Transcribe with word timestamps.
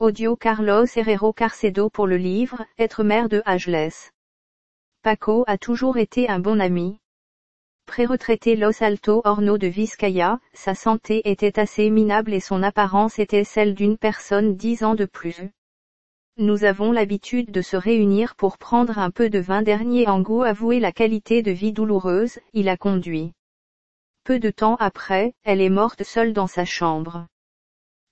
Audio 0.00 0.34
Carlos 0.34 0.86
Herrero 0.96 1.32
Carcedo 1.32 1.88
pour 1.88 2.08
le 2.08 2.16
livre 2.16 2.66
Être 2.78 3.04
mère 3.04 3.28
de 3.28 3.42
Ageless. 3.44 4.10
Paco 5.02 5.44
a 5.46 5.56
toujours 5.56 5.98
été 5.98 6.28
un 6.28 6.40
bon 6.40 6.60
ami. 6.60 6.98
Pré-retraité 7.86 8.56
Los 8.56 8.82
Alto 8.82 9.22
Horno 9.24 9.56
de 9.56 9.68
Vizcaya, 9.68 10.40
sa 10.52 10.74
santé 10.74 11.22
était 11.30 11.60
assez 11.60 11.90
minable 11.90 12.34
et 12.34 12.40
son 12.40 12.64
apparence 12.64 13.20
était 13.20 13.44
celle 13.44 13.76
d'une 13.76 13.96
personne 13.96 14.56
dix 14.56 14.82
ans 14.82 14.96
de 14.96 15.04
plus. 15.04 15.52
Nous 16.38 16.64
avons 16.64 16.90
l'habitude 16.90 17.52
de 17.52 17.62
se 17.62 17.76
réunir 17.76 18.34
pour 18.34 18.58
prendre 18.58 18.98
un 18.98 19.12
peu 19.12 19.30
de 19.30 19.38
vin 19.38 19.62
dernier 19.62 20.08
en 20.08 20.20
goût 20.20 20.42
avouer 20.42 20.80
la 20.80 20.90
qualité 20.90 21.40
de 21.40 21.52
vie 21.52 21.72
douloureuse, 21.72 22.40
il 22.52 22.68
a 22.68 22.76
conduit. 22.76 23.32
Peu 24.24 24.40
de 24.40 24.50
temps 24.50 24.74
après, 24.80 25.34
elle 25.44 25.60
est 25.60 25.70
morte 25.70 26.02
seule 26.02 26.32
dans 26.32 26.48
sa 26.48 26.64
chambre. 26.64 27.28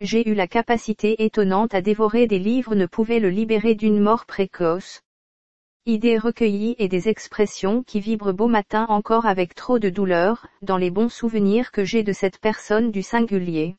J'ai 0.05 0.29
eu 0.29 0.35
la 0.35 0.49
capacité 0.49 1.25
étonnante 1.25 1.75
à 1.75 1.81
dévorer 1.81 2.27
des 2.27 2.41
livres 2.41 2.75
ne 2.75 2.87
pouvait 2.87 3.21
le 3.21 3.31
libérer 3.31 3.77
d'une 3.77 4.01
mort 4.01 4.27
précoce. 4.27 5.01
Idées 5.87 6.19
recueillies 6.19 6.75
et 6.79 6.89
des 6.89 7.09
expressions 7.09 7.85
qui 7.85 8.01
vibrent 8.01 8.33
beau 8.33 8.49
matin 8.49 8.85
encore 8.89 9.27
avec 9.27 9.55
trop 9.55 9.79
de 9.79 9.91
douleur, 9.91 10.49
dans 10.61 10.77
les 10.77 10.91
bons 10.91 11.09
souvenirs 11.09 11.71
que 11.71 11.85
j'ai 11.85 12.03
de 12.03 12.13
cette 12.13 12.41
personne 12.41 12.91
du 12.91 13.05
singulier. 13.05 13.77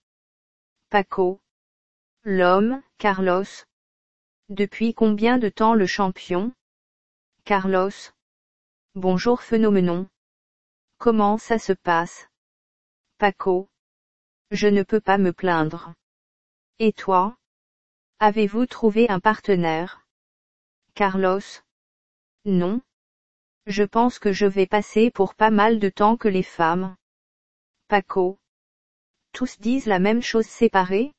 Paco. 0.89 1.41
L'homme, 2.23 2.81
Carlos. 2.99 3.66
Depuis 4.47 4.94
combien 4.94 5.38
de 5.38 5.49
temps 5.49 5.73
le 5.73 5.88
champion? 5.88 6.53
Carlos. 7.44 8.13
Bonjour 8.95 9.41
phénoménon. 9.41 10.08
Comment 10.99 11.38
ça 11.38 11.59
se 11.59 11.73
passe? 11.73 12.30
Paco. 13.17 13.67
Je 14.52 14.69
ne 14.69 14.83
peux 14.83 15.02
pas 15.02 15.17
me 15.17 15.33
plaindre. 15.33 15.94
Et 16.85 16.91
toi? 16.91 17.37
Avez-vous 18.19 18.65
trouvé 18.65 19.09
un 19.09 19.21
partenaire? 19.21 20.05
Carlos? 20.95 21.63
Non. 22.44 22.81
Je 23.67 23.83
pense 23.83 24.19
que 24.19 24.33
je 24.33 24.45
vais 24.45 24.67
passer 24.67 25.09
pour 25.09 25.33
pas 25.33 25.49
mal 25.49 25.80
de 25.80 25.88
temps 25.88 26.17
que 26.17 26.27
les 26.27 26.43
femmes. 26.43 26.97
Paco? 27.88 28.38
Tous 29.31 29.61
disent 29.61 29.85
la 29.85 29.99
même 29.99 30.21
chose 30.21 30.45
séparée 30.45 31.13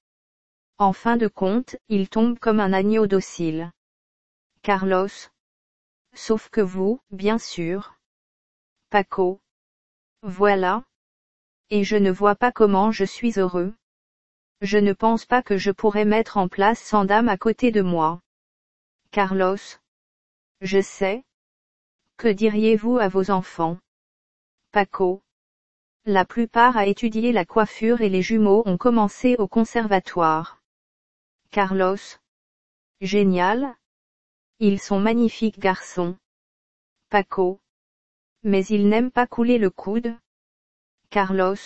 En 0.76 0.92
fin 0.92 1.16
de 1.16 1.28
compte, 1.28 1.76
il 1.88 2.10
tombe 2.10 2.38
comme 2.38 2.60
un 2.60 2.74
agneau 2.74 3.06
docile. 3.06 3.72
Carlos? 4.60 5.30
Sauf 6.12 6.50
que 6.50 6.60
vous, 6.60 7.00
bien 7.10 7.38
sûr. 7.38 7.96
Paco? 8.90 9.40
Voilà. 10.20 10.84
Et 11.70 11.84
je 11.84 11.96
ne 11.96 12.10
vois 12.10 12.36
pas 12.36 12.52
comment 12.52 12.92
je 12.92 13.06
suis 13.06 13.38
heureux. 13.38 13.72
Je 14.60 14.78
ne 14.78 14.92
pense 14.92 15.24
pas 15.24 15.42
que 15.42 15.58
je 15.58 15.70
pourrais 15.70 16.04
mettre 16.04 16.36
en 16.36 16.48
place 16.48 16.80
sans 16.80 17.04
dame 17.04 17.28
à 17.28 17.36
côté 17.36 17.70
de 17.70 17.82
moi. 17.82 18.20
Carlos. 19.10 19.56
Je 20.60 20.80
sais. 20.80 21.24
Que 22.16 22.28
diriez-vous 22.28 22.98
à 22.98 23.08
vos 23.08 23.30
enfants? 23.30 23.78
Paco. 24.70 25.22
La 26.06 26.24
plupart 26.24 26.76
a 26.76 26.86
étudié 26.86 27.32
la 27.32 27.44
coiffure 27.44 28.00
et 28.00 28.08
les 28.08 28.22
jumeaux 28.22 28.62
ont 28.66 28.76
commencé 28.76 29.36
au 29.38 29.48
conservatoire. 29.48 30.60
Carlos. 31.50 32.18
Génial. 33.00 33.74
Ils 34.60 34.80
sont 34.80 35.00
magnifiques 35.00 35.58
garçons. 35.58 36.16
Paco. 37.08 37.60
Mais 38.42 38.64
ils 38.66 38.88
n'aiment 38.88 39.10
pas 39.10 39.26
couler 39.26 39.58
le 39.58 39.70
coude. 39.70 40.16
Carlos. 41.10 41.56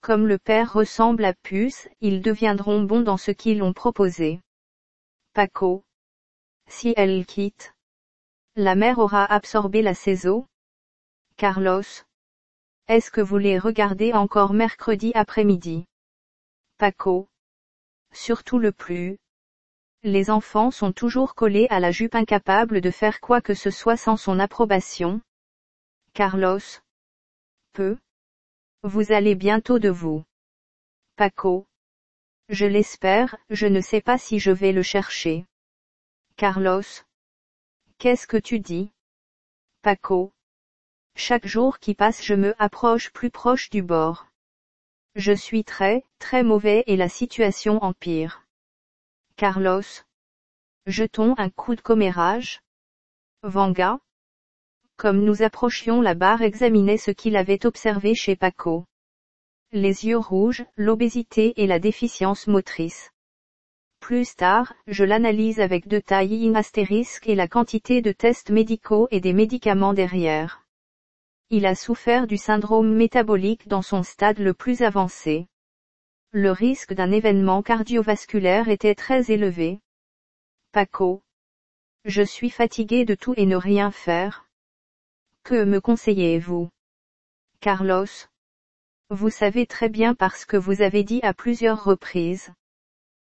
Comme 0.00 0.26
le 0.26 0.38
père 0.38 0.72
ressemble 0.72 1.24
à 1.24 1.34
Puce, 1.34 1.88
ils 2.00 2.22
deviendront 2.22 2.82
bons 2.82 3.02
dans 3.02 3.18
ce 3.18 3.30
qu'ils 3.30 3.62
ont 3.62 3.74
proposé. 3.74 4.40
Paco. 5.34 5.84
Si 6.68 6.94
elle 6.96 7.26
quitte. 7.26 7.74
La 8.56 8.74
mère 8.74 8.98
aura 8.98 9.24
absorbé 9.24 9.82
la 9.82 9.94
saison. 9.94 10.46
Carlos. 11.36 11.82
Est-ce 12.88 13.10
que 13.10 13.20
vous 13.20 13.38
les 13.38 13.58
regardez 13.58 14.12
encore 14.12 14.52
mercredi 14.52 15.12
après-midi? 15.14 15.84
Paco. 16.78 17.28
Surtout 18.12 18.58
le 18.58 18.72
plus. 18.72 19.18
Les 20.02 20.30
enfants 20.30 20.70
sont 20.70 20.92
toujours 20.92 21.34
collés 21.34 21.66
à 21.68 21.78
la 21.78 21.92
jupe 21.92 22.14
incapables 22.14 22.80
de 22.80 22.90
faire 22.90 23.20
quoi 23.20 23.42
que 23.42 23.54
ce 23.54 23.70
soit 23.70 23.98
sans 23.98 24.16
son 24.16 24.40
approbation. 24.40 25.20
Carlos. 26.14 26.80
Peu. 27.74 27.98
Vous 28.82 29.12
allez 29.12 29.34
bientôt 29.34 29.78
de 29.78 29.90
vous. 29.90 30.24
Paco. 31.16 31.66
Je 32.48 32.64
l'espère, 32.64 33.36
je 33.50 33.66
ne 33.66 33.82
sais 33.82 34.00
pas 34.00 34.16
si 34.16 34.38
je 34.38 34.50
vais 34.50 34.72
le 34.72 34.82
chercher. 34.82 35.44
Carlos. 36.36 37.04
Qu'est-ce 37.98 38.26
que 38.26 38.38
tu 38.38 38.58
dis? 38.58 38.90
Paco. 39.82 40.32
Chaque 41.14 41.46
jour 41.46 41.78
qui 41.78 41.94
passe 41.94 42.24
je 42.24 42.32
me 42.32 42.54
approche 42.58 43.12
plus 43.12 43.30
proche 43.30 43.68
du 43.68 43.82
bord. 43.82 44.28
Je 45.14 45.32
suis 45.32 45.62
très, 45.62 46.02
très 46.18 46.42
mauvais 46.42 46.82
et 46.86 46.96
la 46.96 47.10
situation 47.10 47.84
empire. 47.84 48.46
Carlos. 49.36 50.04
Jetons 50.86 51.34
un 51.36 51.50
coup 51.50 51.74
de 51.74 51.82
commérage. 51.82 52.62
Vanga 53.42 54.00
comme 55.00 55.24
nous 55.24 55.40
approchions 55.40 56.02
la 56.02 56.12
barre 56.12 56.42
examinait 56.42 56.98
ce 56.98 57.10
qu'il 57.10 57.34
avait 57.38 57.64
observé 57.64 58.14
chez 58.14 58.36
Paco. 58.36 58.84
Les 59.72 60.04
yeux 60.04 60.18
rouges, 60.18 60.66
l'obésité 60.76 61.54
et 61.56 61.66
la 61.66 61.78
déficience 61.78 62.46
motrice. 62.46 63.10
Plus 64.00 64.36
tard, 64.36 64.74
je 64.86 65.02
l'analyse 65.02 65.58
avec 65.58 65.88
de 65.88 66.00
taille 66.00 66.54
astérisque 66.54 67.30
et 67.30 67.34
la 67.34 67.48
quantité 67.48 68.02
de 68.02 68.12
tests 68.12 68.50
médicaux 68.50 69.08
et 69.10 69.20
des 69.20 69.32
médicaments 69.32 69.94
derrière. 69.94 70.66
Il 71.48 71.64
a 71.64 71.74
souffert 71.74 72.26
du 72.26 72.36
syndrome 72.36 72.94
métabolique 72.94 73.68
dans 73.68 73.80
son 73.80 74.02
stade 74.02 74.38
le 74.38 74.52
plus 74.52 74.82
avancé. 74.82 75.46
Le 76.30 76.50
risque 76.50 76.92
d'un 76.92 77.10
événement 77.10 77.62
cardiovasculaire 77.62 78.68
était 78.68 78.94
très 78.94 79.30
élevé. 79.30 79.80
Paco. 80.72 81.22
Je 82.04 82.20
suis 82.20 82.50
fatigué 82.50 83.06
de 83.06 83.14
tout 83.14 83.32
et 83.38 83.46
ne 83.46 83.56
rien 83.56 83.90
faire. 83.90 84.44
Que 85.42 85.64
me 85.64 85.80
conseillez-vous? 85.80 86.68
Carlos? 87.60 88.06
Vous 89.08 89.30
savez 89.30 89.66
très 89.66 89.88
bien 89.88 90.14
parce 90.14 90.44
que 90.44 90.56
vous 90.56 90.82
avez 90.82 91.02
dit 91.02 91.20
à 91.22 91.34
plusieurs 91.34 91.82
reprises. 91.82 92.52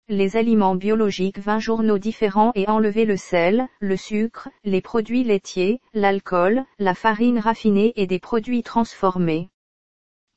Les 0.09 0.37
aliments 0.37 0.75
biologiques 0.75 1.39
20 1.39 1.59
journaux 1.59 1.99
différents 1.99 2.53
et 2.55 2.69
enlever 2.69 3.05
le 3.05 3.17
sel, 3.17 3.69
le 3.81 3.97
sucre, 3.97 4.49
les 4.65 4.81
produits 4.81 5.23
laitiers, 5.23 5.81
l'alcool, 5.93 6.65
la 6.79 6.95
farine 6.95 7.39
raffinée 7.39 7.93
et 7.95 8.07
des 8.07 8.19
produits 8.19 8.63
transformés. 8.63 9.51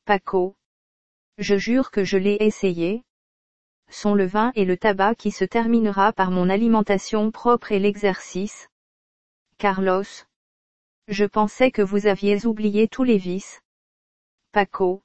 Paco? 0.04 0.54
Je 1.38 1.56
jure 1.56 1.90
que 1.90 2.04
je 2.04 2.18
l'ai 2.18 2.36
essayé. 2.40 3.02
Sont 3.90 4.14
le 4.14 4.26
vin 4.26 4.52
et 4.54 4.66
le 4.66 4.76
tabac 4.76 5.14
qui 5.14 5.30
se 5.30 5.44
terminera 5.44 6.12
par 6.12 6.30
mon 6.30 6.50
alimentation 6.50 7.30
propre 7.30 7.72
et 7.72 7.78
l'exercice. 7.78 8.68
Carlos? 9.58 10.04
Je 11.12 11.26
pensais 11.26 11.70
que 11.70 11.82
vous 11.82 12.06
aviez 12.06 12.46
oublié 12.46 12.88
tous 12.88 13.02
les 13.02 13.18
vices. 13.18 13.60
Paco. 14.50 15.02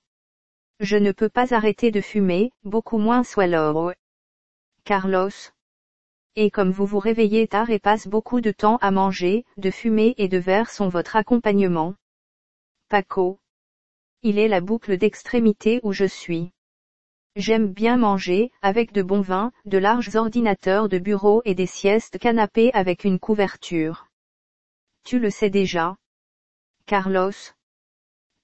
Je 0.80 0.96
ne 0.96 1.12
peux 1.12 1.28
pas 1.28 1.54
arrêter 1.54 1.92
de 1.92 2.00
fumer, 2.00 2.54
beaucoup 2.64 2.98
moins 2.98 3.26
soit 3.26 3.46
l'or. 3.46 3.92
Carlos. 4.86 5.52
Et 6.38 6.50
comme 6.50 6.72
vous 6.72 6.86
vous 6.86 7.00
réveillez 7.00 7.50
tard 7.50 7.72
et 7.72 7.80
passe 7.80 8.08
beaucoup 8.08 8.40
de 8.40 8.52
temps 8.52 8.78
à 8.78 8.90
manger, 8.90 9.44
de 9.58 9.70
fumer 9.70 10.16
et 10.18 10.30
de 10.30 10.38
verre 10.38 10.70
sont 10.70 10.88
votre 10.88 11.18
accompagnement. 11.18 11.94
Paco. 12.88 13.42
Il 14.24 14.40
est 14.40 14.48
la 14.48 14.62
boucle 14.62 14.98
d'extrémité 14.98 15.82
où 15.84 15.92
je 15.92 16.06
suis. 16.06 16.54
J'aime 17.36 17.68
bien 17.68 17.98
manger, 17.98 18.54
avec 18.62 18.94
de 18.94 19.02
bons 19.02 19.20
vins, 19.20 19.52
de 19.66 19.78
larges 19.78 20.16
ordinateurs 20.16 20.88
de 20.88 21.00
bureau 21.00 21.42
et 21.44 21.54
des 21.54 21.68
siestes 21.68 22.18
canapés 22.18 22.72
avec 22.74 23.04
une 23.04 23.20
couverture. 23.20 24.08
Tu 25.08 25.20
le 25.20 25.30
sais 25.30 25.50
déjà. 25.50 25.96
Carlos. 26.86 27.32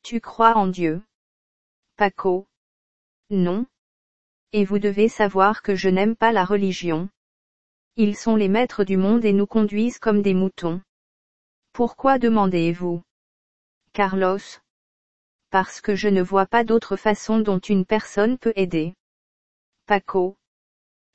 Tu 0.02 0.22
crois 0.22 0.56
en 0.56 0.68
Dieu. 0.68 1.04
Paco. 1.98 2.48
Non. 3.30 3.66
Et 4.54 4.64
vous 4.64 4.80
devez 4.80 5.10
savoir 5.10 5.62
que 5.62 5.76
je 5.76 5.90
n'aime 5.90 6.16
pas 6.16 6.32
la 6.32 6.46
religion. 6.46 7.10
Ils 7.98 8.16
sont 8.16 8.38
les 8.38 8.48
maîtres 8.48 8.86
du 8.86 8.96
monde 8.96 9.26
et 9.26 9.34
nous 9.34 9.46
conduisent 9.46 10.00
comme 10.00 10.22
des 10.22 10.34
moutons. 10.34 10.82
Pourquoi 11.74 12.18
demandez-vous? 12.18 13.04
Carlos. 13.92 14.62
Parce 15.50 15.82
que 15.82 15.96
je 15.96 16.08
ne 16.08 16.22
vois 16.22 16.46
pas 16.46 16.64
d'autre 16.64 16.96
façon 16.96 17.40
dont 17.40 17.60
une 17.60 17.86
personne 17.86 18.38
peut 18.38 18.54
aider. 18.56 18.96
Paco. 19.86 20.38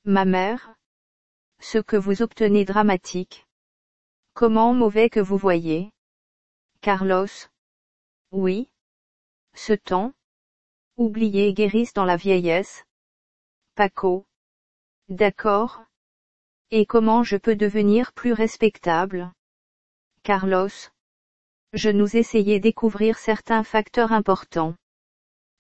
Ma 0.05 0.27
mère. 0.27 0.75
Ce 1.59 1.79
que 1.79 1.97
vous 1.97 2.21
obtenez 2.21 2.67
dramatique. 2.67 3.48
Comment 4.41 4.73
mauvais 4.73 5.11
que 5.11 5.19
vous 5.19 5.37
voyez? 5.37 5.91
Carlos? 6.81 7.49
Oui. 8.31 8.69
Ce 9.53 9.73
temps? 9.73 10.13
Oubliez 10.97 11.53
guérisse 11.53 11.93
dans 11.93 12.05
la 12.05 12.15
vieillesse? 12.15 12.85
Paco? 13.75 14.27
D'accord. 15.09 15.83
Et 16.71 16.87
comment 16.87 17.25
je 17.25 17.37
peux 17.37 17.57
devenir 17.57 18.13
plus 18.13 18.33
respectable? 18.33 19.33
Carlos? 20.23 20.93
Je 21.73 21.91
nous 21.91 22.17
essayais 22.17 22.61
découvrir 22.61 23.19
certains 23.19 23.65
facteurs 23.65 24.13
importants. 24.13 24.77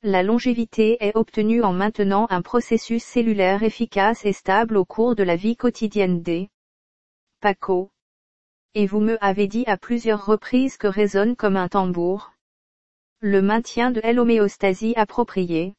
La 0.02 0.22
longévité 0.22 0.98
est 1.00 1.16
obtenue 1.16 1.64
en 1.64 1.72
maintenant 1.72 2.28
un 2.30 2.42
processus 2.42 3.02
cellulaire 3.02 3.64
efficace 3.64 4.24
et 4.24 4.32
stable 4.32 4.76
au 4.76 4.84
cours 4.84 5.16
de 5.16 5.24
la 5.24 5.34
vie 5.34 5.56
quotidienne 5.56 6.22
des 6.22 6.48
Paco. 7.40 7.90
Et 8.74 8.86
vous 8.86 9.00
me 9.00 9.22
avez 9.24 9.48
dit 9.48 9.64
à 9.66 9.76
plusieurs 9.76 10.26
reprises 10.26 10.76
que 10.76 10.86
résonne 10.86 11.36
comme 11.36 11.56
un 11.56 11.68
tambour. 11.68 12.32
Le 13.20 13.42
maintien 13.42 13.90
de 13.90 14.00
l'homéostasie 14.12 14.94
appropriée. 14.96 15.74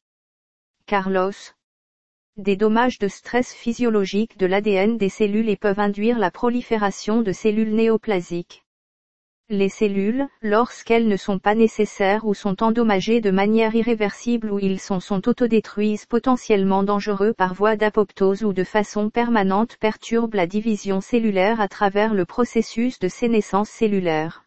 Carlos. 0.86 1.32
Des 2.36 2.56
dommages 2.56 3.00
de 3.00 3.08
stress 3.08 3.54
physiologique 3.54 4.38
de 4.38 4.46
l'ADN 4.46 4.98
des 4.98 5.10
cellules 5.10 5.50
et 5.50 5.58
peuvent 5.58 5.80
induire 5.80 6.20
la 6.20 6.32
prolifération 6.32 7.22
de 7.22 7.32
cellules 7.32 7.76
néoplasiques. 7.76 8.64
Les 9.52 9.70
cellules, 9.70 10.28
lorsqu'elles 10.44 11.08
ne 11.08 11.18
sont 11.18 11.40
pas 11.40 11.56
nécessaires 11.56 12.26
ou 12.26 12.36
sont 12.36 12.62
endommagées 12.62 13.20
de 13.20 13.32
manière 13.32 13.74
irréversible 13.74 14.52
ou 14.52 14.60
ils 14.60 14.80
sont, 14.80 15.00
sont 15.00 15.28
autodétruisent 15.28 16.06
potentiellement 16.06 16.84
dangereux 16.84 17.34
par 17.34 17.56
voie 17.56 17.76
d'apoptose 17.76 18.44
ou 18.44 18.54
de 18.54 18.64
façon 18.64 19.10
permanente 19.10 19.78
perturbent 19.78 20.36
la 20.36 20.46
division 20.46 21.02
cellulaire 21.02 21.62
à 21.62 21.68
travers 21.68 22.14
le 22.14 22.26
processus 22.26 23.00
de 23.00 23.08
sénescence 23.08 23.72
cellulaire. 23.72 24.46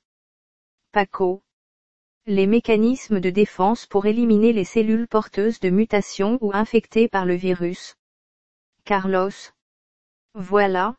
PACO. 0.92 1.42
Les 2.26 2.46
mécanismes 2.46 3.18
de 3.18 3.30
défense 3.30 3.86
pour 3.86 4.06
éliminer 4.06 4.52
les 4.52 4.64
cellules 4.64 5.08
porteuses 5.08 5.58
de 5.58 5.70
mutations 5.70 6.38
ou 6.40 6.52
infectées 6.54 7.08
par 7.08 7.26
le 7.26 7.34
virus. 7.34 7.96
Carlos. 8.84 9.30
Voilà, 10.34 10.94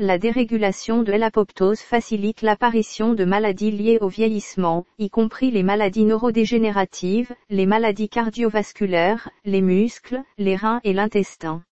la 0.00 0.16
dérégulation 0.16 1.02
de 1.02 1.12
l'apoptose 1.12 1.80
facilite 1.80 2.42
l'apparition 2.42 3.14
de 3.14 3.24
maladies 3.24 3.72
liées 3.72 3.98
au 4.00 4.06
vieillissement, 4.06 4.86
y 4.98 5.10
compris 5.10 5.50
les 5.50 5.64
maladies 5.64 6.04
neurodégénératives, 6.04 7.34
les 7.50 7.66
maladies 7.66 8.08
cardiovasculaires, 8.08 9.28
les 9.44 9.60
muscles, 9.60 10.22
les 10.38 10.54
reins 10.54 10.80
et 10.84 10.92
l'intestin. 10.92 11.64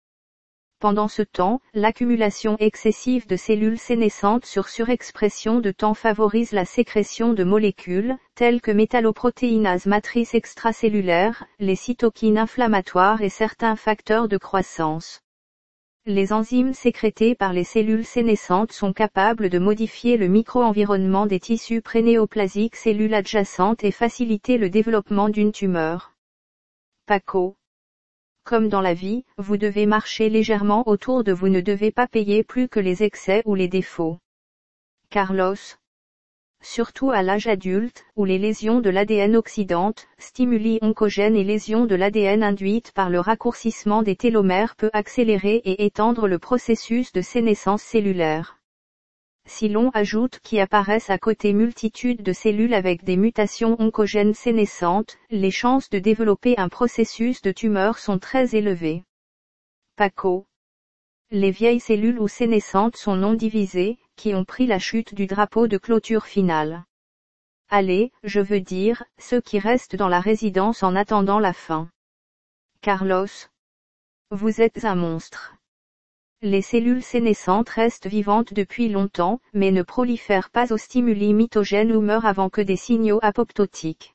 Pendant 0.80 1.08
ce 1.08 1.20
temps, 1.20 1.60
l'accumulation 1.74 2.56
excessive 2.60 3.26
de 3.26 3.36
cellules 3.36 3.78
sénescentes 3.78 4.46
sur 4.46 4.68
surexpression 4.68 5.60
de 5.60 5.70
temps 5.70 5.94
favorise 5.94 6.52
la 6.52 6.64
sécrétion 6.64 7.34
de 7.34 7.44
molécules, 7.44 8.16
telles 8.34 8.62
que 8.62 8.70
métalloprotéinase 8.70 9.84
matrice 9.84 10.34
extracellulaire, 10.34 11.44
les 11.58 11.76
cytokines 11.76 12.38
inflammatoires 12.38 13.20
et 13.20 13.28
certains 13.28 13.76
facteurs 13.76 14.28
de 14.28 14.38
croissance. 14.38 15.23
Les 16.06 16.34
enzymes 16.34 16.74
sécrétées 16.74 17.34
par 17.34 17.54
les 17.54 17.64
cellules 17.64 18.04
sénescentes 18.04 18.72
sont 18.72 18.92
capables 18.92 19.48
de 19.48 19.58
modifier 19.58 20.18
le 20.18 20.28
micro-environnement 20.28 21.24
des 21.24 21.40
tissus 21.40 21.80
prénéoplasiques 21.80 22.76
cellules 22.76 23.14
adjacentes 23.14 23.84
et 23.84 23.90
faciliter 23.90 24.58
le 24.58 24.68
développement 24.68 25.30
d'une 25.30 25.50
tumeur. 25.50 26.12
Paco. 27.06 27.56
Comme 28.44 28.68
dans 28.68 28.82
la 28.82 28.92
vie, 28.92 29.24
vous 29.38 29.56
devez 29.56 29.86
marcher 29.86 30.28
légèrement 30.28 30.86
autour 30.86 31.24
de 31.24 31.32
vous 31.32 31.48
ne 31.48 31.62
devez 31.62 31.90
pas 31.90 32.06
payer 32.06 32.44
plus 32.44 32.68
que 32.68 32.80
les 32.80 33.02
excès 33.02 33.40
ou 33.46 33.54
les 33.54 33.68
défauts. 33.68 34.18
Carlos 35.08 35.56
surtout 36.64 37.11
à 37.11 37.22
l'âge 37.22 37.46
adulte, 37.46 38.05
où 38.16 38.25
les 38.25 38.38
lésions 38.38 38.81
de 38.81 38.90
l'ADN 38.90 39.37
oxydantes, 39.37 40.08
stimuli 40.19 40.78
oncogènes 40.82 41.37
et 41.37 41.44
lésions 41.44 41.87
de 41.87 41.94
l'ADN 41.94 42.43
induites 42.43 42.93
par 42.93 43.11
le 43.11 43.20
raccourcissement 43.20 44.02
des 44.02 44.16
télomères 44.16 44.75
peut 44.76 44.90
accélérer 44.93 45.56
et 45.64 45.84
étendre 45.84 46.26
le 46.26 46.38
processus 46.38 47.12
de 47.12 47.20
sénescence 47.20 47.82
cellulaire. 47.82 48.58
Si 49.46 49.69
l'on 49.69 49.90
ajoute 49.90 50.40
qui 50.43 50.58
apparaissent 50.58 51.11
à 51.11 51.19
côté 51.19 51.52
multitude 51.52 52.22
de 52.22 52.32
cellules 52.32 52.72
avec 52.72 53.05
des 53.05 53.19
mutations 53.19 53.76
oncogènes 53.78 54.32
sénescentes, 54.32 55.19
les 55.31 55.50
chances 55.50 55.90
de 55.90 55.99
développer 55.99 56.55
un 56.56 56.70
processus 56.70 57.43
de 57.43 57.52
tumeur 57.52 57.99
sont 57.99 58.19
très 58.19 58.56
élevées. 58.56 59.05
PACO. 59.96 60.46
Les 61.31 61.50
vieilles 61.50 61.81
cellules 61.81 62.19
ou 62.19 62.26
sénescentes 62.26 62.96
sont 62.96 63.17
non 63.17 63.34
divisées, 63.34 63.99
qui 64.16 64.34
ont 64.34 64.44
pris 64.44 64.66
la 64.66 64.78
chute 64.78 65.14
du 65.14 65.26
drapeau 65.26 65.66
de 65.66 65.78
clôture 65.78 66.26
finale. 66.26 66.84
Allez, 67.69 68.12
je 68.22 68.40
veux 68.40 68.61
dire, 68.61 69.05
ceux 69.19 69.40
qui 69.40 69.58
restent 69.58 69.96
dans 69.96 70.08
la 70.08 70.20
résidence 70.20 70.82
en 70.82 70.94
attendant 70.94 71.38
la 71.38 71.52
fin. 71.52 71.88
Carlos. 72.81 73.26
Vous 74.31 74.61
êtes 74.61 74.84
un 74.84 74.94
monstre. 74.94 75.55
Les 76.43 76.62
cellules 76.62 77.02
sénescentes 77.02 77.70
restent 77.70 78.06
vivantes 78.06 78.52
depuis 78.52 78.88
longtemps, 78.88 79.40
mais 79.55 79.70
ne 79.70 79.82
prolifèrent 79.82 80.50
pas 80.50 80.72
aux 80.72 80.78
stimuli 80.78 81.32
mitogènes 81.32 81.93
ou 81.93 82.00
meurent 82.00 82.26
avant 82.26 82.50
que 82.50 82.60
des 82.60 82.76
signaux 82.76 83.19
apoptotiques. 83.22 84.13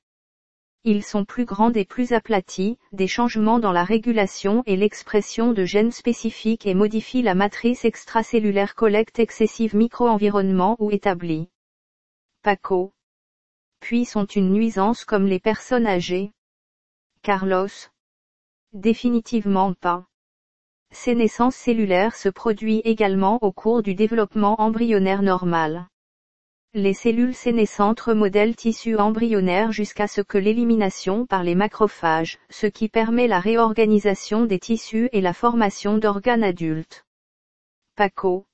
Ils 0.85 1.03
sont 1.03 1.25
plus 1.25 1.43
grands 1.43 1.73
et 1.73 1.83
plus 1.83 2.13
aplatis, 2.13 2.77
des 2.93 3.07
changements 3.07 3.59
dans 3.59 3.73
la 3.73 3.83
régulation 3.83 4.63
et 4.65 4.77
l'expression 4.77 5.51
de 5.51 5.65
gènes 5.65 5.91
spécifiques 5.91 6.65
et 6.65 6.73
modifient 6.73 7.21
la 7.21 7.35
matrice 7.35 7.83
extracellulaire 7.83 8.75
collecte 8.75 9.19
excessive 9.19 9.75
micro-environnement 9.75 10.77
ou 10.79 10.89
établie. 10.89 11.49
Paco. 12.43 12.93
Puis 13.81 14.05
sont 14.05 14.25
une 14.25 14.53
nuisance 14.53 15.03
comme 15.03 15.25
les 15.25 15.39
personnes 15.39 15.85
âgées. 15.85 16.31
Carlos. 17.23 17.67
Définitivement 18.71 19.73
pas. 19.73 20.05
Sénescence 20.91 21.55
cellulaire 21.55 22.15
se 22.15 22.29
produit 22.29 22.81
également 22.85 23.37
au 23.41 23.51
cours 23.51 23.83
du 23.83 23.95
développement 23.95 24.61
embryonnaire 24.61 25.21
normal. 25.21 25.87
Les 26.75 26.93
cellules 26.93 27.33
sénescentes 27.33 27.99
remodèlent 27.99 28.55
tissu 28.55 28.95
embryonnaire 28.95 29.71
jusqu'à 29.71 30.07
ce 30.07 30.21
que 30.21 30.37
l'élimination 30.37 31.25
par 31.25 31.41
les 31.41 31.55
macrophages, 31.55 32.37
ce 32.51 32.67
qui 32.67 32.89
permet 32.89 33.25
la 33.25 33.39
réorganisation 33.39 34.45
des 34.45 34.59
tissus 34.59 35.09
et 35.11 35.19
la 35.19 35.33
formation 35.33 35.97
d'organes 35.97 36.43
adultes. 36.43 37.07
Paco. 37.95 38.45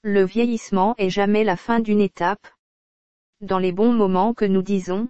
Le 0.00 0.24
vieillissement 0.24 0.94
est 0.96 1.10
jamais 1.10 1.44
la 1.44 1.56
fin 1.56 1.80
d'une 1.80 2.00
étape. 2.00 2.46
Dans 3.42 3.58
les 3.58 3.72
bons 3.72 3.92
moments 3.92 4.32
que 4.32 4.46
nous 4.46 4.62
disons. 4.62 5.08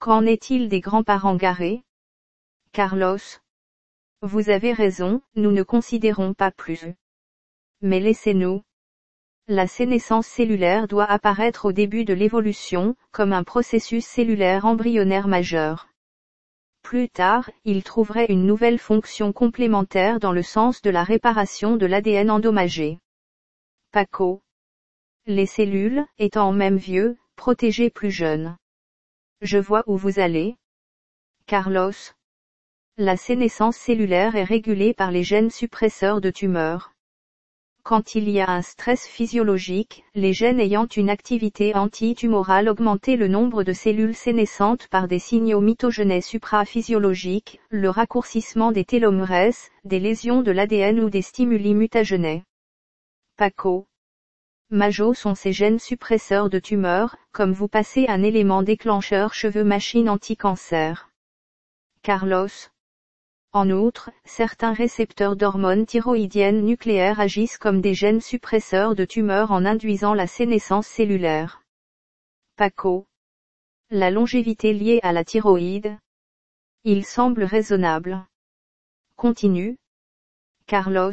Qu'en 0.00 0.26
est-il 0.26 0.68
des 0.68 0.80
grands-parents 0.80 1.36
garés? 1.36 1.84
Carlos. 2.72 3.18
Vous 4.22 4.50
avez 4.50 4.72
raison, 4.72 5.22
nous 5.36 5.52
ne 5.52 5.62
considérons 5.62 6.34
pas 6.34 6.50
plus. 6.50 6.94
Mais 7.80 8.00
laissez-nous, 8.00 8.62
la 9.48 9.66
sénescence 9.66 10.26
cellulaire 10.26 10.86
doit 10.88 11.10
apparaître 11.10 11.64
au 11.64 11.72
début 11.72 12.04
de 12.04 12.12
l'évolution, 12.12 12.94
comme 13.12 13.32
un 13.32 13.44
processus 13.44 14.04
cellulaire 14.04 14.66
embryonnaire 14.66 15.26
majeur. 15.26 15.88
Plus 16.82 17.08
tard, 17.08 17.50
il 17.64 17.82
trouverait 17.82 18.26
une 18.26 18.44
nouvelle 18.44 18.78
fonction 18.78 19.32
complémentaire 19.32 20.20
dans 20.20 20.32
le 20.32 20.42
sens 20.42 20.82
de 20.82 20.90
la 20.90 21.02
réparation 21.02 21.76
de 21.76 21.86
l'ADN 21.86 22.30
endommagé. 22.30 22.98
Paco. 23.90 24.42
Les 25.26 25.46
cellules, 25.46 26.04
étant 26.18 26.52
même 26.52 26.76
vieux, 26.76 27.16
protégées 27.34 27.90
plus 27.90 28.10
jeunes. 28.10 28.54
Je 29.40 29.58
vois 29.58 29.82
où 29.86 29.96
vous 29.96 30.20
allez. 30.20 30.56
Carlos. 31.46 31.92
La 32.98 33.16
sénescence 33.16 33.78
cellulaire 33.78 34.36
est 34.36 34.44
régulée 34.44 34.92
par 34.92 35.10
les 35.10 35.22
gènes 35.22 35.50
suppresseurs 35.50 36.20
de 36.20 36.30
tumeurs. 36.30 36.92
Quand 37.88 38.14
il 38.14 38.28
y 38.28 38.38
a 38.38 38.50
un 38.50 38.60
stress 38.60 39.06
physiologique, 39.06 40.04
les 40.14 40.34
gènes 40.34 40.60
ayant 40.60 40.86
une 40.94 41.08
activité 41.08 41.74
antitumorale 41.74 42.68
augmentent 42.68 43.06
le 43.06 43.28
nombre 43.28 43.62
de 43.62 43.72
cellules 43.72 44.14
sénescentes 44.14 44.88
par 44.88 45.08
des 45.08 45.18
signaux 45.18 45.62
mitogenés 45.62 46.20
supraphysiologiques, 46.20 47.60
le 47.70 47.88
raccourcissement 47.88 48.72
des 48.72 48.84
télomères, 48.84 49.54
des 49.86 50.00
lésions 50.00 50.42
de 50.42 50.50
l'ADN 50.50 51.00
ou 51.00 51.08
des 51.08 51.22
stimuli 51.22 51.72
mutagenés. 51.72 52.42
PACO. 53.38 53.86
MAJO 54.68 55.14
sont 55.14 55.34
ces 55.34 55.54
gènes 55.54 55.78
suppresseurs 55.78 56.50
de 56.50 56.58
tumeurs, 56.58 57.16
comme 57.32 57.52
vous 57.52 57.68
passez 57.68 58.04
un 58.06 58.22
élément 58.22 58.62
déclencheur 58.62 59.32
cheveux 59.32 59.64
machine 59.64 60.10
anti-cancer. 60.10 61.08
Carlos. 62.02 62.68
En 63.52 63.70
outre, 63.70 64.10
certains 64.26 64.74
récepteurs 64.74 65.34
d'hormones 65.34 65.86
thyroïdiennes 65.86 66.62
nucléaires 66.62 67.18
agissent 67.18 67.56
comme 67.56 67.80
des 67.80 67.94
gènes 67.94 68.20
suppresseurs 68.20 68.94
de 68.94 69.06
tumeurs 69.06 69.52
en 69.52 69.64
induisant 69.64 70.12
la 70.12 70.26
sénescence 70.26 70.86
cellulaire. 70.86 71.62
PACO. 72.56 73.06
La 73.90 74.10
longévité 74.10 74.74
liée 74.74 75.00
à 75.02 75.14
la 75.14 75.24
thyroïde. 75.24 75.96
Il 76.84 77.06
semble 77.06 77.42
raisonnable. 77.42 78.26
Continue. 79.16 79.78
Carlos. 80.66 81.12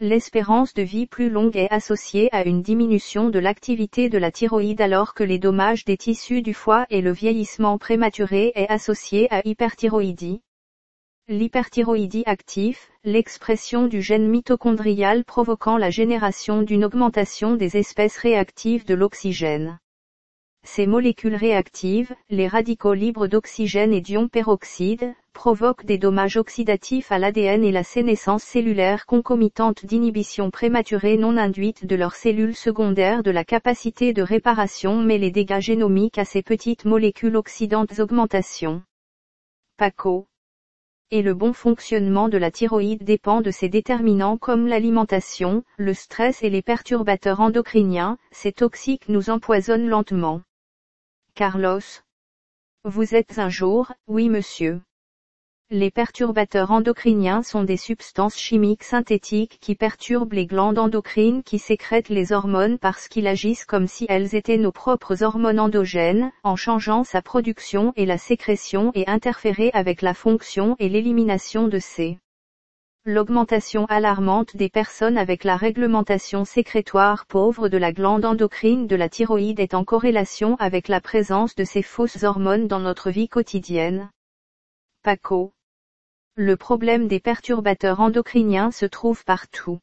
L'espérance 0.00 0.74
de 0.74 0.82
vie 0.82 1.06
plus 1.06 1.30
longue 1.30 1.56
est 1.56 1.70
associée 1.70 2.28
à 2.32 2.44
une 2.44 2.62
diminution 2.62 3.30
de 3.30 3.38
l'activité 3.38 4.08
de 4.08 4.18
la 4.18 4.32
thyroïde 4.32 4.80
alors 4.80 5.14
que 5.14 5.22
les 5.22 5.38
dommages 5.38 5.84
des 5.84 5.96
tissus 5.96 6.42
du 6.42 6.54
foie 6.54 6.86
et 6.90 7.02
le 7.02 7.12
vieillissement 7.12 7.78
prématuré 7.78 8.50
est 8.56 8.68
associé 8.68 9.32
à 9.32 9.46
hyperthyroïdie. 9.46 10.42
L'hyperthyroïdie 11.30 12.24
actif, 12.26 12.90
l'expression 13.04 13.86
du 13.86 14.02
gène 14.02 14.26
mitochondrial 14.26 15.24
provoquant 15.24 15.76
la 15.76 15.88
génération 15.88 16.62
d'une 16.62 16.84
augmentation 16.84 17.54
des 17.54 17.76
espèces 17.76 18.16
réactives 18.16 18.84
de 18.84 18.94
l'oxygène. 18.94 19.78
Ces 20.64 20.88
molécules 20.88 21.36
réactives, 21.36 22.12
les 22.30 22.48
radicaux 22.48 22.94
libres 22.94 23.28
d'oxygène 23.28 23.92
et 23.92 24.00
d'ion 24.00 24.26
peroxyde, 24.26 25.14
provoquent 25.32 25.84
des 25.84 25.98
dommages 25.98 26.36
oxydatifs 26.36 27.12
à 27.12 27.18
l'ADN 27.20 27.62
et 27.62 27.70
la 27.70 27.84
sénescence 27.84 28.42
cellulaire 28.42 29.06
concomitante 29.06 29.86
d'inhibition 29.86 30.50
prématurée 30.50 31.16
non 31.16 31.36
induite 31.36 31.86
de 31.86 31.94
leurs 31.94 32.16
cellules 32.16 32.56
secondaires 32.56 33.22
de 33.22 33.30
la 33.30 33.44
capacité 33.44 34.12
de 34.12 34.22
réparation 34.22 35.00
mais 35.00 35.16
les 35.16 35.30
dégâts 35.30 35.60
génomiques 35.60 36.18
à 36.18 36.24
ces 36.24 36.42
petites 36.42 36.86
molécules 36.86 37.36
oxydantes 37.36 38.00
augmentation. 38.00 38.82
PACO. 39.76 40.26
Et 41.12 41.22
le 41.22 41.34
bon 41.34 41.52
fonctionnement 41.52 42.28
de 42.28 42.38
la 42.38 42.52
thyroïde 42.52 43.02
dépend 43.02 43.40
de 43.40 43.50
ces 43.50 43.68
déterminants 43.68 44.36
comme 44.36 44.68
l'alimentation, 44.68 45.64
le 45.76 45.92
stress 45.92 46.42
et 46.44 46.50
les 46.50 46.62
perturbateurs 46.62 47.40
endocriniens, 47.40 48.16
ces 48.30 48.52
toxiques 48.52 49.08
nous 49.08 49.28
empoisonnent 49.28 49.88
lentement. 49.88 50.42
Carlos. 51.34 51.80
Vous 52.84 53.14
êtes 53.14 53.38
un 53.38 53.48
jour, 53.48 53.92
oui 54.06 54.28
monsieur. 54.28 54.80
Les 55.72 55.92
perturbateurs 55.92 56.72
endocriniens 56.72 57.44
sont 57.44 57.62
des 57.62 57.76
substances 57.76 58.36
chimiques 58.36 58.82
synthétiques 58.82 59.58
qui 59.60 59.76
perturbent 59.76 60.32
les 60.32 60.46
glandes 60.46 60.80
endocrines 60.80 61.44
qui 61.44 61.60
sécrètent 61.60 62.08
les 62.08 62.32
hormones 62.32 62.76
parce 62.76 63.06
qu'ils 63.06 63.28
agissent 63.28 63.66
comme 63.66 63.86
si 63.86 64.04
elles 64.08 64.34
étaient 64.34 64.56
nos 64.56 64.72
propres 64.72 65.22
hormones 65.22 65.60
endogènes, 65.60 66.32
en 66.42 66.56
changeant 66.56 67.04
sa 67.04 67.22
production 67.22 67.92
et 67.94 68.04
la 68.04 68.18
sécrétion 68.18 68.90
et 68.96 69.06
interférer 69.06 69.70
avec 69.72 70.02
la 70.02 70.12
fonction 70.12 70.74
et 70.80 70.88
l'élimination 70.88 71.68
de 71.68 71.78
ces 71.78 72.18
L'augmentation 73.04 73.86
alarmante 73.86 74.56
des 74.56 74.70
personnes 74.70 75.18
avec 75.18 75.44
la 75.44 75.56
réglementation 75.56 76.44
sécrétoire 76.44 77.26
pauvre 77.26 77.68
de 77.68 77.78
la 77.78 77.92
glande 77.92 78.24
endocrine 78.24 78.88
de 78.88 78.96
la 78.96 79.08
thyroïde 79.08 79.60
est 79.60 79.74
en 79.74 79.84
corrélation 79.84 80.56
avec 80.56 80.88
la 80.88 81.00
présence 81.00 81.54
de 81.54 81.62
ces 81.62 81.82
fausses 81.82 82.24
hormones 82.24 82.66
dans 82.66 82.80
notre 82.80 83.12
vie 83.12 83.28
quotidienne. 83.28 84.10
PACO. 85.04 85.52
Le 86.36 86.56
problème 86.56 87.08
des 87.08 87.20
perturbateurs 87.20 88.00
endocriniens 88.00 88.70
se 88.70 88.86
trouve 88.86 89.24
partout. 89.24 89.80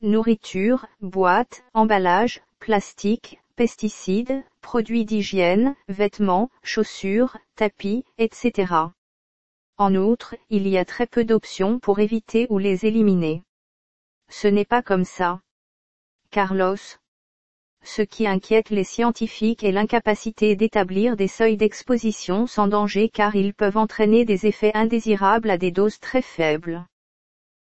Nourriture, 0.00 0.86
boîtes, 1.00 1.64
emballages, 1.74 2.42
plastique, 2.58 3.40
pesticides, 3.56 4.44
produits 4.60 5.04
d'hygiène, 5.04 5.74
vêtements, 5.88 6.50
chaussures, 6.62 7.36
tapis, 7.56 8.04
etc. 8.18 8.74
En 9.78 9.94
outre, 9.94 10.34
il 10.50 10.68
y 10.68 10.78
a 10.78 10.84
très 10.84 11.06
peu 11.06 11.24
d'options 11.24 11.78
pour 11.78 11.98
éviter 11.98 12.46
ou 12.50 12.58
les 12.58 12.86
éliminer. 12.86 13.42
Ce 14.28 14.48
n'est 14.48 14.64
pas 14.64 14.82
comme 14.82 15.04
ça. 15.04 15.40
Carlos. 16.30 16.76
Ce 17.88 18.02
qui 18.02 18.26
inquiète 18.26 18.70
les 18.70 18.82
scientifiques 18.82 19.62
est 19.62 19.70
l'incapacité 19.70 20.56
d'établir 20.56 21.14
des 21.14 21.28
seuils 21.28 21.56
d'exposition 21.56 22.48
sans 22.48 22.66
danger 22.66 23.08
car 23.08 23.36
ils 23.36 23.54
peuvent 23.54 23.76
entraîner 23.76 24.24
des 24.24 24.44
effets 24.44 24.72
indésirables 24.74 25.48
à 25.48 25.56
des 25.56 25.70
doses 25.70 26.00
très 26.00 26.20
faibles. 26.20 26.84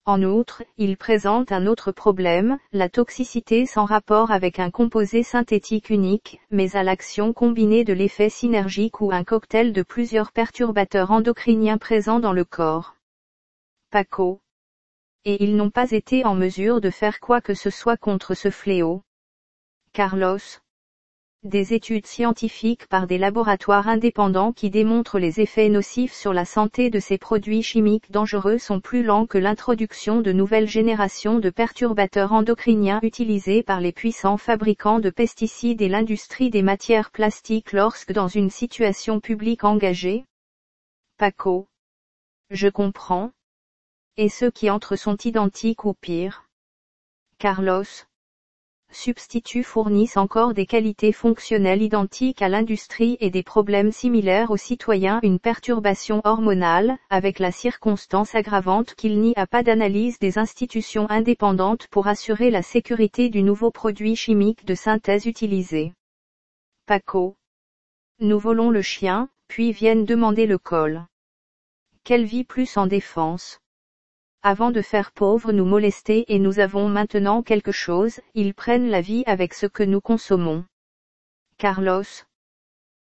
En 0.05 0.23
outre, 0.23 0.63
il 0.77 0.99
présente 0.99 1.53
un 1.53 1.67
autre 1.67 1.91
problème, 1.91 2.59
la 2.73 2.91
toxicité 2.91 3.65
sans 3.65 3.87
rapport 3.87 4.31
avec 4.31 4.59
un 4.59 4.71
composé 4.71 5.23
synthétique 5.23 5.89
unique, 5.89 6.39
mais 6.51 6.77
à 6.77 6.83
l'action 6.83 7.33
combinée 7.33 7.85
de 7.85 7.95
l'effet 7.95 8.29
synergique 8.29 9.01
ou 9.01 9.13
un 9.13 9.25
cocktail 9.25 9.73
de 9.73 9.83
plusieurs 9.83 10.33
perturbateurs 10.33 11.13
endocriniens 11.13 11.79
présents 11.79 12.21
dans 12.21 12.35
le 12.35 12.45
corps. 12.45 12.95
PACO. 13.91 14.43
Et 15.25 15.43
ils 15.43 15.57
n'ont 15.57 15.71
pas 15.71 15.91
été 15.93 16.27
en 16.27 16.35
mesure 16.35 16.83
de 16.83 16.91
faire 16.91 17.21
quoi 17.21 17.41
que 17.41 17.55
ce 17.55 17.71
soit 17.71 17.97
contre 17.97 18.35
ce 18.35 18.51
fléau. 18.51 19.03
Carlos 19.93 20.39
des 21.43 21.73
études 21.73 22.07
scientifiques 22.07 22.87
par 22.87 23.07
des 23.07 23.17
laboratoires 23.17 23.89
indépendants 23.89 24.53
qui 24.53 24.69
démontrent 24.69 25.19
les 25.19 25.41
effets 25.41 25.71
nocifs 25.71 26.13
sur 26.13 26.35
la 26.35 26.45
santé 26.45 26.91
de 26.91 27.01
ces 27.01 27.17
produits 27.17 27.63
chimiques 27.63 28.11
dangereux 28.11 28.59
sont 28.59 28.81
plus 28.81 29.03
lents 29.03 29.27
que 29.27 29.39
l'introduction 29.39 30.21
de 30.21 30.33
nouvelles 30.33 30.69
générations 30.69 31.39
de 31.39 31.49
perturbateurs 31.49 32.33
endocriniens 32.33 33.01
utilisés 33.03 33.63
par 33.63 33.81
les 33.81 33.93
puissants 33.93 34.37
fabricants 34.37 35.01
de 35.01 35.09
pesticides 35.09 35.81
et 35.81 35.89
l'industrie 35.89 36.51
des 36.51 36.63
matières 36.63 37.11
plastiques 37.11 37.73
lorsque 37.73 38.13
dans 38.13 38.29
une 38.29 38.51
situation 38.51 39.19
publique 39.19 39.65
engagée. 39.65 40.27
Paco. 41.17 41.69
Je 42.51 42.69
comprends. 42.69 43.31
Et 44.19 44.29
ceux 44.29 44.51
qui 44.51 44.69
entrent 44.69 44.97
sont 44.97 45.17
identiques 45.25 45.87
ou 45.87 45.95
pires. 45.95 46.45
Carlos 47.39 48.05
substituts 48.93 49.63
fournissent 49.63 50.17
encore 50.17 50.55
des 50.55 50.67
qualités 50.67 51.13
fonctionnelles 51.13 51.83
identiques 51.83 52.43
à 52.43 52.49
l'industrie 52.49 53.17
et 53.21 53.31
des 53.31 53.43
problèmes 53.43 53.93
similaires 53.93 54.51
aux 54.51 54.57
citoyens 54.57 55.21
une 55.23 55.39
perturbation 55.39 56.21
hormonale, 56.25 56.97
avec 57.09 57.39
la 57.39 57.53
circonstance 57.53 58.35
aggravante 58.35 58.95
qu'il 58.95 59.21
n'y 59.21 59.33
a 59.37 59.47
pas 59.47 59.63
d'analyse 59.63 60.19
des 60.19 60.39
institutions 60.39 61.09
indépendantes 61.11 61.87
pour 61.89 62.09
assurer 62.09 62.51
la 62.51 62.63
sécurité 62.63 63.29
du 63.29 63.43
nouveau 63.43 63.71
produit 63.71 64.17
chimique 64.17 64.65
de 64.65 64.75
synthèse 64.75 65.27
utilisé. 65.27 65.93
Paco. 66.87 67.37
Nous 68.19 68.39
volons 68.39 68.71
le 68.71 68.83
chien, 68.83 69.29
puis 69.47 69.73
viennent 69.73 70.05
demander 70.05 70.47
le 70.47 70.59
col. 70.59 71.07
Quelle 72.03 72.25
vie 72.25 72.45
plus 72.45 72.77
en 72.77 72.87
défense? 72.87 73.60
Avant 74.43 74.71
de 74.71 74.81
faire 74.81 75.13
pauvre 75.13 75.53
nous 75.53 75.65
molester 75.65 76.33
et 76.33 76.39
nous 76.39 76.61
avons 76.61 76.89
maintenant 76.89 77.43
quelque 77.43 77.73
chose, 77.73 78.21
ils 78.35 78.55
prennent 78.55 78.89
la 78.89 79.01
vie 79.01 79.23
avec 79.27 79.55
ce 79.55 79.67
que 79.67 79.83
nous 79.83 80.01
consommons. 80.01 80.65
Carlos. 81.59 82.05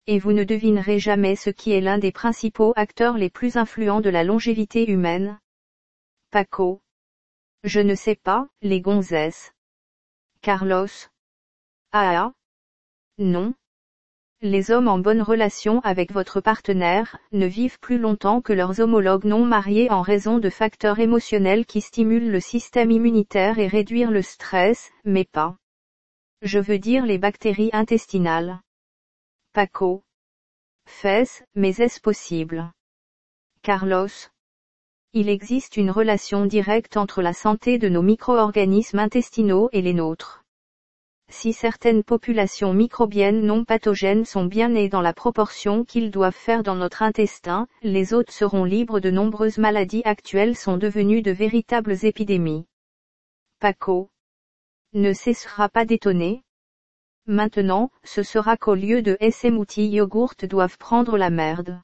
Et 0.06 0.18
vous 0.18 0.32
ne 0.32 0.42
devinerez 0.42 0.98
jamais 0.98 1.36
ce 1.36 1.50
qui 1.50 1.72
est 1.72 1.80
l'un 1.80 1.98
des 1.98 2.12
principaux 2.12 2.72
acteurs 2.76 3.16
les 3.16 3.30
plus 3.30 3.56
influents 3.56 4.00
de 4.00 4.10
la 4.10 4.24
longévité 4.24 4.90
humaine. 4.90 5.38
Paco. 6.30 6.80
Je 7.62 7.80
ne 7.80 7.94
sais 7.94 8.16
pas, 8.16 8.48
les 8.62 8.80
gonzesses. 8.80 9.52
Carlos. 10.40 11.10
Ah 11.92 12.24
ah. 12.24 12.32
Non, 13.18 13.54
les 14.40 14.70
hommes 14.70 14.86
en 14.86 14.98
bonne 14.98 15.20
relation 15.20 15.80
avec 15.80 16.12
votre 16.12 16.40
partenaire, 16.40 17.18
ne 17.32 17.46
vivent 17.46 17.80
plus 17.80 17.98
longtemps 17.98 18.40
que 18.40 18.52
leurs 18.52 18.80
homologues 18.80 19.24
non 19.24 19.44
mariés 19.44 19.90
en 19.90 20.00
raison 20.00 20.38
de 20.38 20.48
facteurs 20.48 21.00
émotionnels 21.00 21.66
qui 21.66 21.80
stimulent 21.80 22.30
le 22.30 22.40
système 22.40 22.92
immunitaire 22.92 23.58
et 23.58 23.66
réduire 23.66 24.10
le 24.12 24.22
stress, 24.22 24.90
mais 25.04 25.24
pas. 25.24 25.56
Je 26.42 26.60
veux 26.60 26.78
dire 26.78 27.04
les 27.04 27.18
bactéries 27.18 27.70
intestinales. 27.72 28.60
Paco. 29.52 30.04
Fesses, 30.86 31.42
mais 31.56 31.76
est-ce 31.78 32.00
possible? 32.00 32.70
Carlos. 33.62 34.30
Il 35.14 35.28
existe 35.28 35.76
une 35.76 35.90
relation 35.90 36.46
directe 36.46 36.96
entre 36.96 37.22
la 37.22 37.32
santé 37.32 37.78
de 37.78 37.88
nos 37.88 38.02
micro-organismes 38.02 39.00
intestinaux 39.00 39.68
et 39.72 39.82
les 39.82 39.94
nôtres. 39.94 40.44
Si 41.30 41.52
certaines 41.52 42.02
populations 42.02 42.72
microbiennes 42.72 43.42
non 43.42 43.64
pathogènes 43.64 44.24
sont 44.24 44.46
bien 44.46 44.70
nées 44.70 44.88
dans 44.88 45.02
la 45.02 45.12
proportion 45.12 45.84
qu'ils 45.84 46.10
doivent 46.10 46.34
faire 46.34 46.62
dans 46.62 46.74
notre 46.74 47.02
intestin, 47.02 47.66
les 47.82 48.14
autres 48.14 48.32
seront 48.32 48.64
libres 48.64 48.98
de 48.98 49.10
nombreuses 49.10 49.58
maladies 49.58 50.02
actuelles 50.04 50.56
sont 50.56 50.78
devenues 50.78 51.20
de 51.20 51.30
véritables 51.30 51.96
épidémies. 52.04 52.66
Paco. 53.60 54.10
Ne 54.94 55.12
cessera 55.12 55.68
pas 55.68 55.84
d'étonner. 55.84 56.44
Maintenant, 57.26 57.90
ce 58.04 58.22
sera 58.22 58.56
qu'au 58.56 58.74
lieu 58.74 59.02
de 59.02 59.18
SM 59.20 59.58
outils 59.58 59.88
yogourt 59.88 60.46
doivent 60.48 60.78
prendre 60.78 61.18
la 61.18 61.28
merde. 61.28 61.82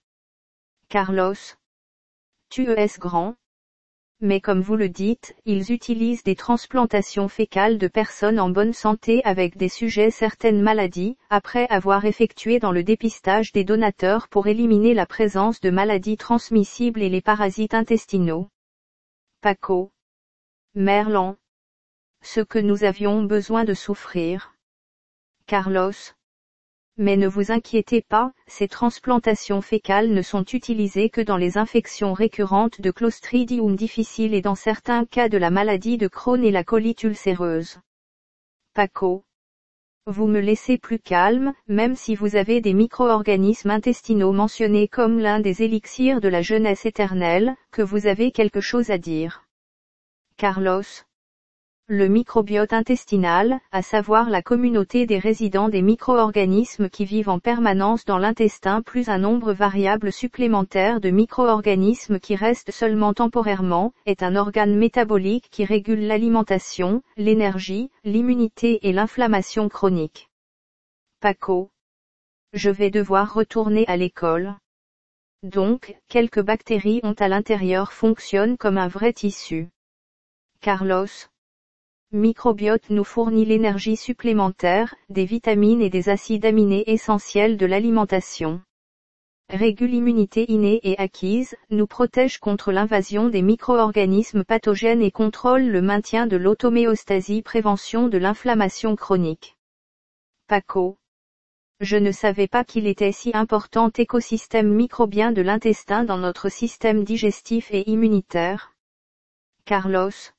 Carlos. 0.88 1.34
Tu 2.48 2.70
es 2.70 2.98
grand 2.98 3.34
mais 4.20 4.40
comme 4.40 4.60
vous 4.60 4.76
le 4.76 4.88
dites, 4.88 5.34
ils 5.44 5.72
utilisent 5.72 6.22
des 6.22 6.36
transplantations 6.36 7.28
fécales 7.28 7.78
de 7.78 7.88
personnes 7.88 8.40
en 8.40 8.48
bonne 8.48 8.72
santé 8.72 9.20
avec 9.24 9.56
des 9.56 9.68
sujets 9.68 10.10
certaines 10.10 10.62
maladies, 10.62 11.16
après 11.30 11.66
avoir 11.68 12.04
effectué 12.04 12.58
dans 12.58 12.72
le 12.72 12.82
dépistage 12.82 13.52
des 13.52 13.64
donateurs 13.64 14.28
pour 14.28 14.46
éliminer 14.46 14.94
la 14.94 15.06
présence 15.06 15.60
de 15.60 15.70
maladies 15.70 16.16
transmissibles 16.16 17.02
et 17.02 17.08
les 17.08 17.20
parasites 17.20 17.74
intestinaux. 17.74 18.48
Paco. 19.40 19.92
Merlan. 20.74 21.36
Ce 22.22 22.40
que 22.40 22.58
nous 22.58 22.84
avions 22.84 23.22
besoin 23.24 23.64
de 23.64 23.74
souffrir. 23.74 24.54
Carlos. 25.46 25.92
Mais 26.96 27.16
ne 27.16 27.26
vous 27.26 27.50
inquiétez 27.50 28.02
pas, 28.02 28.32
ces 28.46 28.68
transplantations 28.68 29.60
fécales 29.60 30.10
ne 30.10 30.22
sont 30.22 30.44
utilisées 30.44 31.10
que 31.10 31.20
dans 31.20 31.36
les 31.36 31.58
infections 31.58 32.12
récurrentes 32.12 32.80
de 32.80 32.92
Clostridium 32.92 33.74
difficile 33.74 34.32
et 34.32 34.42
dans 34.42 34.54
certains 34.54 35.04
cas 35.04 35.28
de 35.28 35.38
la 35.38 35.50
maladie 35.50 35.98
de 35.98 36.06
Crohn 36.06 36.44
et 36.44 36.52
la 36.52 36.62
colite 36.62 37.02
ulcéreuse. 37.02 37.80
Paco. 38.74 39.24
Vous 40.06 40.26
me 40.26 40.38
laissez 40.38 40.78
plus 40.78 41.00
calme, 41.00 41.54
même 41.66 41.96
si 41.96 42.14
vous 42.14 42.36
avez 42.36 42.60
des 42.60 42.74
micro-organismes 42.74 43.70
intestinaux 43.70 44.32
mentionnés 44.32 44.86
comme 44.86 45.18
l'un 45.18 45.40
des 45.40 45.62
élixirs 45.62 46.20
de 46.20 46.28
la 46.28 46.42
jeunesse 46.42 46.84
éternelle, 46.86 47.56
que 47.72 47.82
vous 47.82 48.06
avez 48.06 48.30
quelque 48.30 48.60
chose 48.60 48.90
à 48.90 48.98
dire. 48.98 49.46
Carlos. 50.36 50.82
Le 51.86 52.08
microbiote 52.08 52.72
intestinal, 52.72 53.60
à 53.70 53.82
savoir 53.82 54.30
la 54.30 54.40
communauté 54.40 55.04
des 55.04 55.18
résidents 55.18 55.68
des 55.68 55.82
micro-organismes 55.82 56.88
qui 56.88 57.04
vivent 57.04 57.28
en 57.28 57.40
permanence 57.40 58.06
dans 58.06 58.16
l'intestin 58.16 58.80
plus 58.80 59.10
un 59.10 59.18
nombre 59.18 59.52
variable 59.52 60.10
supplémentaire 60.10 60.98
de 60.98 61.10
micro-organismes 61.10 62.20
qui 62.20 62.36
restent 62.36 62.70
seulement 62.70 63.12
temporairement, 63.12 63.92
est 64.06 64.22
un 64.22 64.34
organe 64.34 64.74
métabolique 64.74 65.50
qui 65.50 65.66
régule 65.66 66.06
l'alimentation, 66.06 67.02
l'énergie, 67.18 67.90
l'immunité 68.02 68.88
et 68.88 68.92
l'inflammation 68.94 69.68
chronique. 69.68 70.30
Paco. 71.20 71.70
Je 72.54 72.70
vais 72.70 72.90
devoir 72.90 73.34
retourner 73.34 73.84
à 73.88 73.98
l'école. 73.98 74.54
Donc, 75.42 75.94
quelques 76.08 76.40
bactéries 76.40 77.00
ont 77.02 77.12
à 77.18 77.28
l'intérieur 77.28 77.92
fonctionnent 77.92 78.56
comme 78.56 78.78
un 78.78 78.88
vrai 78.88 79.12
tissu. 79.12 79.68
Carlos 80.62 81.28
microbiote 82.14 82.90
nous 82.90 83.02
fournit 83.02 83.44
l'énergie 83.44 83.96
supplémentaire, 83.96 84.94
des 85.08 85.24
vitamines 85.24 85.82
et 85.82 85.90
des 85.90 86.08
acides 86.08 86.46
aminés 86.46 86.84
essentiels 86.86 87.56
de 87.56 87.66
l'alimentation. 87.66 88.62
Régule 89.50 89.90
l'immunité 89.90 90.50
innée 90.50 90.80
et 90.84 90.96
acquise, 90.98 91.54
nous 91.70 91.86
protège 91.86 92.38
contre 92.38 92.72
l'invasion 92.72 93.28
des 93.28 93.42
micro-organismes 93.42 94.44
pathogènes 94.44 95.02
et 95.02 95.10
contrôle 95.10 95.64
le 95.64 95.82
maintien 95.82 96.26
de 96.26 96.36
l'automéostasie 96.36 97.42
prévention 97.42 98.08
de 98.08 98.16
l'inflammation 98.16 98.96
chronique. 98.96 99.56
Paco. 100.46 100.96
Je 101.80 101.96
ne 101.96 102.12
savais 102.12 102.46
pas 102.46 102.64
qu'il 102.64 102.86
était 102.86 103.12
si 103.12 103.32
important 103.34 103.90
écosystème 103.90 104.72
microbien 104.72 105.32
de 105.32 105.42
l'intestin 105.42 106.04
dans 106.04 106.18
notre 106.18 106.48
système 106.48 107.02
digestif 107.02 107.68
et 107.72 107.90
immunitaire. 107.90 108.72
Carlos. 109.64 110.33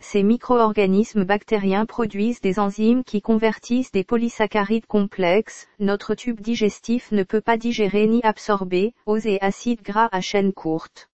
Ces 0.00 0.22
micro-organismes 0.22 1.24
bactériens 1.24 1.84
produisent 1.84 2.40
des 2.40 2.60
enzymes 2.60 3.02
qui 3.04 3.20
convertissent 3.20 3.90
des 3.90 4.04
polysaccharides 4.04 4.86
complexes, 4.86 5.66
notre 5.80 6.14
tube 6.14 6.40
digestif 6.40 7.10
ne 7.10 7.24
peut 7.24 7.40
pas 7.40 7.58
digérer 7.58 8.06
ni 8.06 8.22
absorber, 8.22 8.94
aux 9.06 9.18
et 9.18 9.38
acides 9.40 9.82
gras 9.82 10.08
à 10.12 10.20
chaîne 10.20 10.52
courte. 10.52 11.10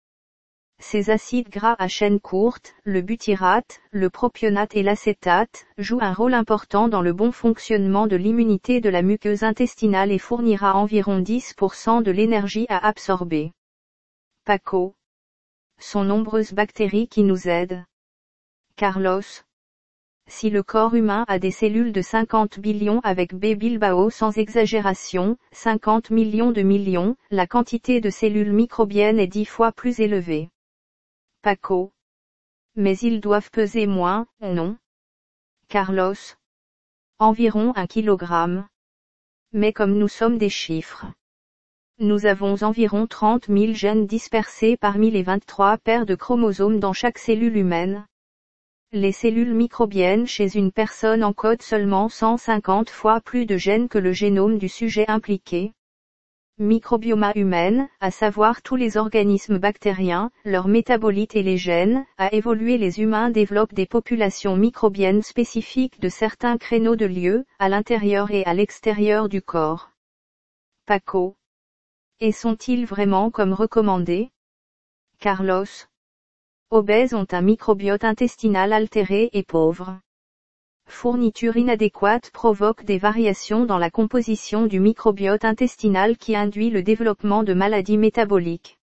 Ces 0.80 1.08
acides 1.08 1.48
gras 1.48 1.76
à 1.78 1.88
chaîne 1.88 2.20
courte, 2.20 2.74
le 2.84 3.00
butyrate, 3.00 3.80
le 3.90 4.10
propionate 4.10 4.76
et 4.76 4.82
l'acétate, 4.82 5.66
jouent 5.78 6.02
un 6.02 6.12
rôle 6.12 6.34
important 6.34 6.88
dans 6.88 7.00
le 7.00 7.14
bon 7.14 7.32
fonctionnement 7.32 8.06
de 8.06 8.16
l'immunité 8.16 8.80
de 8.80 8.90
la 8.90 9.00
muqueuse 9.00 9.44
intestinale 9.44 10.12
et 10.12 10.18
fournira 10.18 10.76
environ 10.76 11.20
10% 11.20 12.02
de 12.02 12.10
l'énergie 12.10 12.66
à 12.68 12.86
absorber. 12.86 13.52
Paco. 14.44 14.94
Sont 15.80 16.04
nombreuses 16.04 16.52
bactéries 16.52 17.08
qui 17.08 17.22
nous 17.22 17.48
aident. 17.48 17.84
Carlos. 18.76 19.44
Si 20.26 20.50
le 20.50 20.64
corps 20.64 20.96
humain 20.96 21.24
a 21.28 21.38
des 21.38 21.52
cellules 21.52 21.92
de 21.92 22.02
50 22.02 22.58
billions 22.58 23.00
avec 23.04 23.32
B 23.32 23.54
Bilbao 23.54 24.10
sans 24.10 24.36
exagération, 24.36 25.36
50 25.52 26.10
millions 26.10 26.50
de 26.50 26.62
millions, 26.62 27.14
la 27.30 27.46
quantité 27.46 28.00
de 28.00 28.10
cellules 28.10 28.52
microbiennes 28.52 29.20
est 29.20 29.28
dix 29.28 29.44
fois 29.44 29.70
plus 29.70 30.00
élevée. 30.00 30.50
Paco. 31.40 31.92
Mais 32.74 32.96
ils 32.98 33.20
doivent 33.20 33.52
peser 33.52 33.86
moins, 33.86 34.26
non? 34.40 34.76
Carlos. 35.68 36.34
Environ 37.20 37.72
un 37.76 37.86
kilogramme. 37.86 38.66
Mais 39.52 39.72
comme 39.72 39.96
nous 39.96 40.08
sommes 40.08 40.36
des 40.36 40.50
chiffres. 40.50 41.06
Nous 42.00 42.26
avons 42.26 42.60
environ 42.64 43.06
30 43.06 43.46
000 43.46 43.72
gènes 43.72 44.08
dispersés 44.08 44.76
parmi 44.76 45.12
les 45.12 45.22
23 45.22 45.78
paires 45.78 46.06
de 46.06 46.16
chromosomes 46.16 46.80
dans 46.80 46.92
chaque 46.92 47.18
cellule 47.18 47.56
humaine. 47.56 48.04
Les 48.92 49.12
cellules 49.12 49.54
microbiennes 49.54 50.26
chez 50.26 50.56
une 50.56 50.70
personne 50.70 51.24
encodent 51.24 51.62
seulement 51.62 52.08
150 52.08 52.90
fois 52.90 53.20
plus 53.20 53.46
de 53.46 53.56
gènes 53.56 53.88
que 53.88 53.98
le 53.98 54.12
génome 54.12 54.58
du 54.58 54.68
sujet 54.68 55.04
impliqué. 55.08 55.72
Microbioma 56.58 57.32
humaine, 57.34 57.88
à 57.98 58.12
savoir 58.12 58.62
tous 58.62 58.76
les 58.76 58.96
organismes 58.96 59.58
bactériens, 59.58 60.30
leurs 60.44 60.68
métabolites 60.68 61.34
et 61.34 61.42
les 61.42 61.56
gènes, 61.56 62.06
à 62.16 62.32
évoluer 62.32 62.78
les 62.78 63.00
humains 63.00 63.30
développent 63.30 63.74
des 63.74 63.86
populations 63.86 64.56
microbiennes 64.56 65.22
spécifiques 65.22 65.98
de 65.98 66.08
certains 66.08 66.56
créneaux 66.56 66.94
de 66.94 67.06
lieu, 67.06 67.44
à 67.58 67.68
l'intérieur 67.68 68.30
et 68.30 68.44
à 68.44 68.54
l'extérieur 68.54 69.28
du 69.28 69.42
corps. 69.42 69.90
Paco. 70.86 71.34
Et 72.20 72.30
sont-ils 72.30 72.86
vraiment 72.86 73.32
comme 73.32 73.52
recommandés? 73.52 74.30
Carlos 75.18 75.66
obèses 76.74 77.14
ont 77.14 77.26
un 77.30 77.40
microbiote 77.40 78.02
intestinal 78.02 78.72
altéré 78.72 79.30
et 79.32 79.44
pauvre. 79.44 80.00
Fourniture 80.88 81.56
inadéquate 81.56 82.32
provoque 82.32 82.84
des 82.84 82.98
variations 82.98 83.64
dans 83.64 83.78
la 83.78 83.90
composition 83.90 84.66
du 84.66 84.80
microbiote 84.80 85.44
intestinal 85.44 86.16
qui 86.16 86.34
induit 86.34 86.70
le 86.70 86.82
développement 86.82 87.44
de 87.44 87.54
maladies 87.54 87.96
métaboliques. 87.96 88.80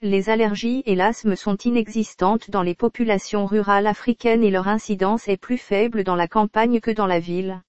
Les 0.00 0.30
allergies 0.30 0.82
et 0.86 0.94
l'asthme 0.94 1.36
sont 1.36 1.56
inexistantes 1.56 2.50
dans 2.50 2.62
les 2.62 2.74
populations 2.74 3.44
rurales 3.44 3.86
africaines 3.86 4.42
et 4.42 4.50
leur 4.50 4.66
incidence 4.66 5.28
est 5.28 5.36
plus 5.36 5.58
faible 5.58 6.04
dans 6.04 6.16
la 6.16 6.28
campagne 6.28 6.80
que 6.80 6.90
dans 6.90 7.06
la 7.06 7.20
ville. 7.20 7.60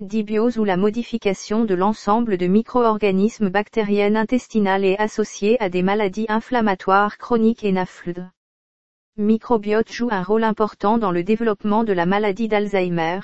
Dibiose 0.00 0.56
ou 0.56 0.64
la 0.64 0.78
modification 0.78 1.66
de 1.66 1.74
l'ensemble 1.74 2.38
de 2.38 2.46
micro-organismes 2.46 3.50
bactériennes 3.50 4.16
intestinales 4.16 4.86
est 4.86 4.98
associée 4.98 5.60
à 5.62 5.68
des 5.68 5.82
maladies 5.82 6.26
inflammatoires 6.30 7.18
chroniques 7.18 7.62
et 7.62 7.70
nafludes 7.70 8.30
microbiote 9.16 9.92
joue 9.92 10.08
un 10.10 10.24
rôle 10.24 10.42
important 10.42 10.98
dans 10.98 11.12
le 11.12 11.22
développement 11.22 11.84
de 11.84 11.92
la 11.92 12.04
maladie 12.04 12.48
d'Alzheimer. 12.48 13.20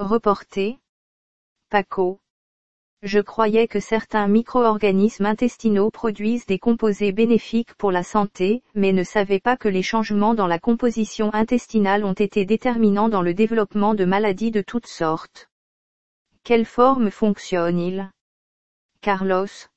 Reporté. 0.00 0.80
Paco. 1.68 2.18
Je 3.02 3.20
croyais 3.20 3.68
que 3.68 3.78
certains 3.78 4.26
micro-organismes 4.26 5.26
intestinaux 5.26 5.92
produisent 5.92 6.44
des 6.44 6.58
composés 6.58 7.12
bénéfiques 7.12 7.72
pour 7.74 7.92
la 7.92 8.02
santé, 8.02 8.64
mais 8.74 8.92
ne 8.92 9.04
savais 9.04 9.38
pas 9.38 9.56
que 9.56 9.68
les 9.68 9.84
changements 9.84 10.34
dans 10.34 10.48
la 10.48 10.58
composition 10.58 11.32
intestinale 11.32 12.04
ont 12.04 12.12
été 12.12 12.44
déterminants 12.44 13.08
dans 13.08 13.22
le 13.22 13.32
développement 13.32 13.94
de 13.94 14.04
maladies 14.04 14.50
de 14.50 14.60
toutes 14.60 14.88
sortes. 14.88 15.48
Quelle 16.42 16.66
forme 16.66 17.12
fonctionne-il 17.12 18.10
Carlos 19.02 19.69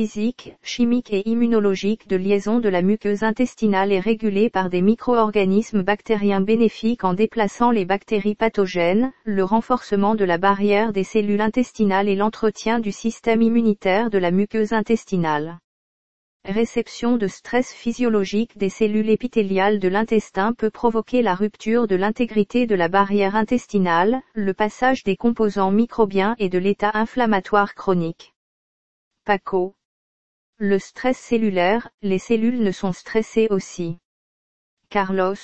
physique, 0.00 0.56
chimique 0.62 1.12
et 1.12 1.28
immunologique 1.28 2.08
de 2.08 2.16
liaison 2.16 2.58
de 2.58 2.68
la 2.68 2.80
muqueuse 2.80 3.22
intestinale 3.22 3.92
est 3.92 4.00
régulée 4.00 4.48
par 4.48 4.70
des 4.70 4.80
micro-organismes 4.80 5.82
bactériens 5.82 6.40
bénéfiques 6.40 7.04
en 7.04 7.12
déplaçant 7.12 7.70
les 7.70 7.84
bactéries 7.84 8.34
pathogènes, 8.34 9.12
le 9.24 9.44
renforcement 9.44 10.14
de 10.14 10.24
la 10.24 10.38
barrière 10.38 10.94
des 10.94 11.04
cellules 11.04 11.42
intestinales 11.42 12.08
et 12.08 12.16
l'entretien 12.16 12.78
du 12.78 12.92
système 12.92 13.42
immunitaire 13.42 14.08
de 14.08 14.16
la 14.16 14.30
muqueuse 14.30 14.72
intestinale. 14.72 15.58
Réception 16.46 17.18
de 17.18 17.26
stress 17.26 17.74
physiologique 17.74 18.56
des 18.56 18.70
cellules 18.70 19.10
épithéliales 19.10 19.78
de 19.80 19.88
l'intestin 19.88 20.54
peut 20.54 20.70
provoquer 20.70 21.20
la 21.20 21.34
rupture 21.34 21.86
de 21.86 21.96
l'intégrité 21.96 22.66
de 22.66 22.74
la 22.74 22.88
barrière 22.88 23.36
intestinale, 23.36 24.22
le 24.34 24.54
passage 24.54 25.04
des 25.04 25.16
composants 25.16 25.72
microbiens 25.72 26.36
et 26.38 26.48
de 26.48 26.58
l'état 26.58 26.92
inflammatoire 26.94 27.74
chronique. 27.74 28.32
Le 30.58 30.78
stress 30.80 31.16
cellulaire, 31.16 31.88
les 32.02 32.18
cellules 32.18 32.62
ne 32.62 32.72
sont 32.72 32.92
stressées 32.92 33.46
aussi. 33.50 33.98
Carlos. 34.88 35.36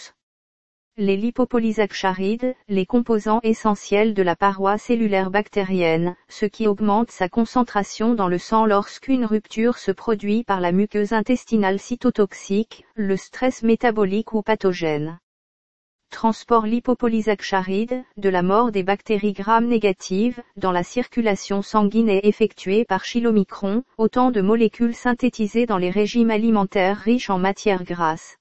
Les 0.97 1.17
lipopolysaccharides, 1.17 2.57
les 2.67 2.85
composants 2.85 3.39
essentiels 3.43 4.13
de 4.13 4.23
la 4.23 4.35
paroi 4.35 4.77
cellulaire 4.77 5.31
bactérienne, 5.31 6.17
ce 6.29 6.47
qui 6.47 6.67
augmente 6.67 7.13
sa 7.13 7.29
concentration 7.29 8.15
dans 8.15 8.29
le 8.29 8.39
sang 8.39 8.67
lorsqu'une 8.67 9.25
rupture 9.25 9.79
se 9.79 9.93
produit 9.93 10.43
par 10.43 10.61
la 10.61 10.73
muqueuse 10.73 11.13
intestinale 11.13 11.79
cytotoxique, 11.79 12.85
le 12.95 13.17
stress 13.17 13.63
métabolique 13.63 14.33
ou 14.33 14.43
pathogène 14.43 15.21
transport 16.17 16.67
lipopolysaccharides, 16.67 18.03
de 18.17 18.29
la 18.29 18.43
mort 18.43 18.73
des 18.73 18.83
bactéries 18.83 19.35
gram-négatives, 19.35 20.43
dans 20.57 20.73
la 20.73 20.83
circulation 20.83 21.61
sanguine 21.61 22.09
est 22.09 22.25
effectué 22.25 22.85
par 22.85 23.05
chylomicron, 23.05 23.85
autant 23.99 24.31
de 24.31 24.41
molécules 24.41 24.95
synthétisées 24.95 25.67
dans 25.67 25.79
les 25.79 25.91
régimes 25.91 26.31
alimentaires 26.31 26.99
riches 26.99 27.31
en 27.31 27.39
matières 27.39 27.85
grasses 27.85 28.39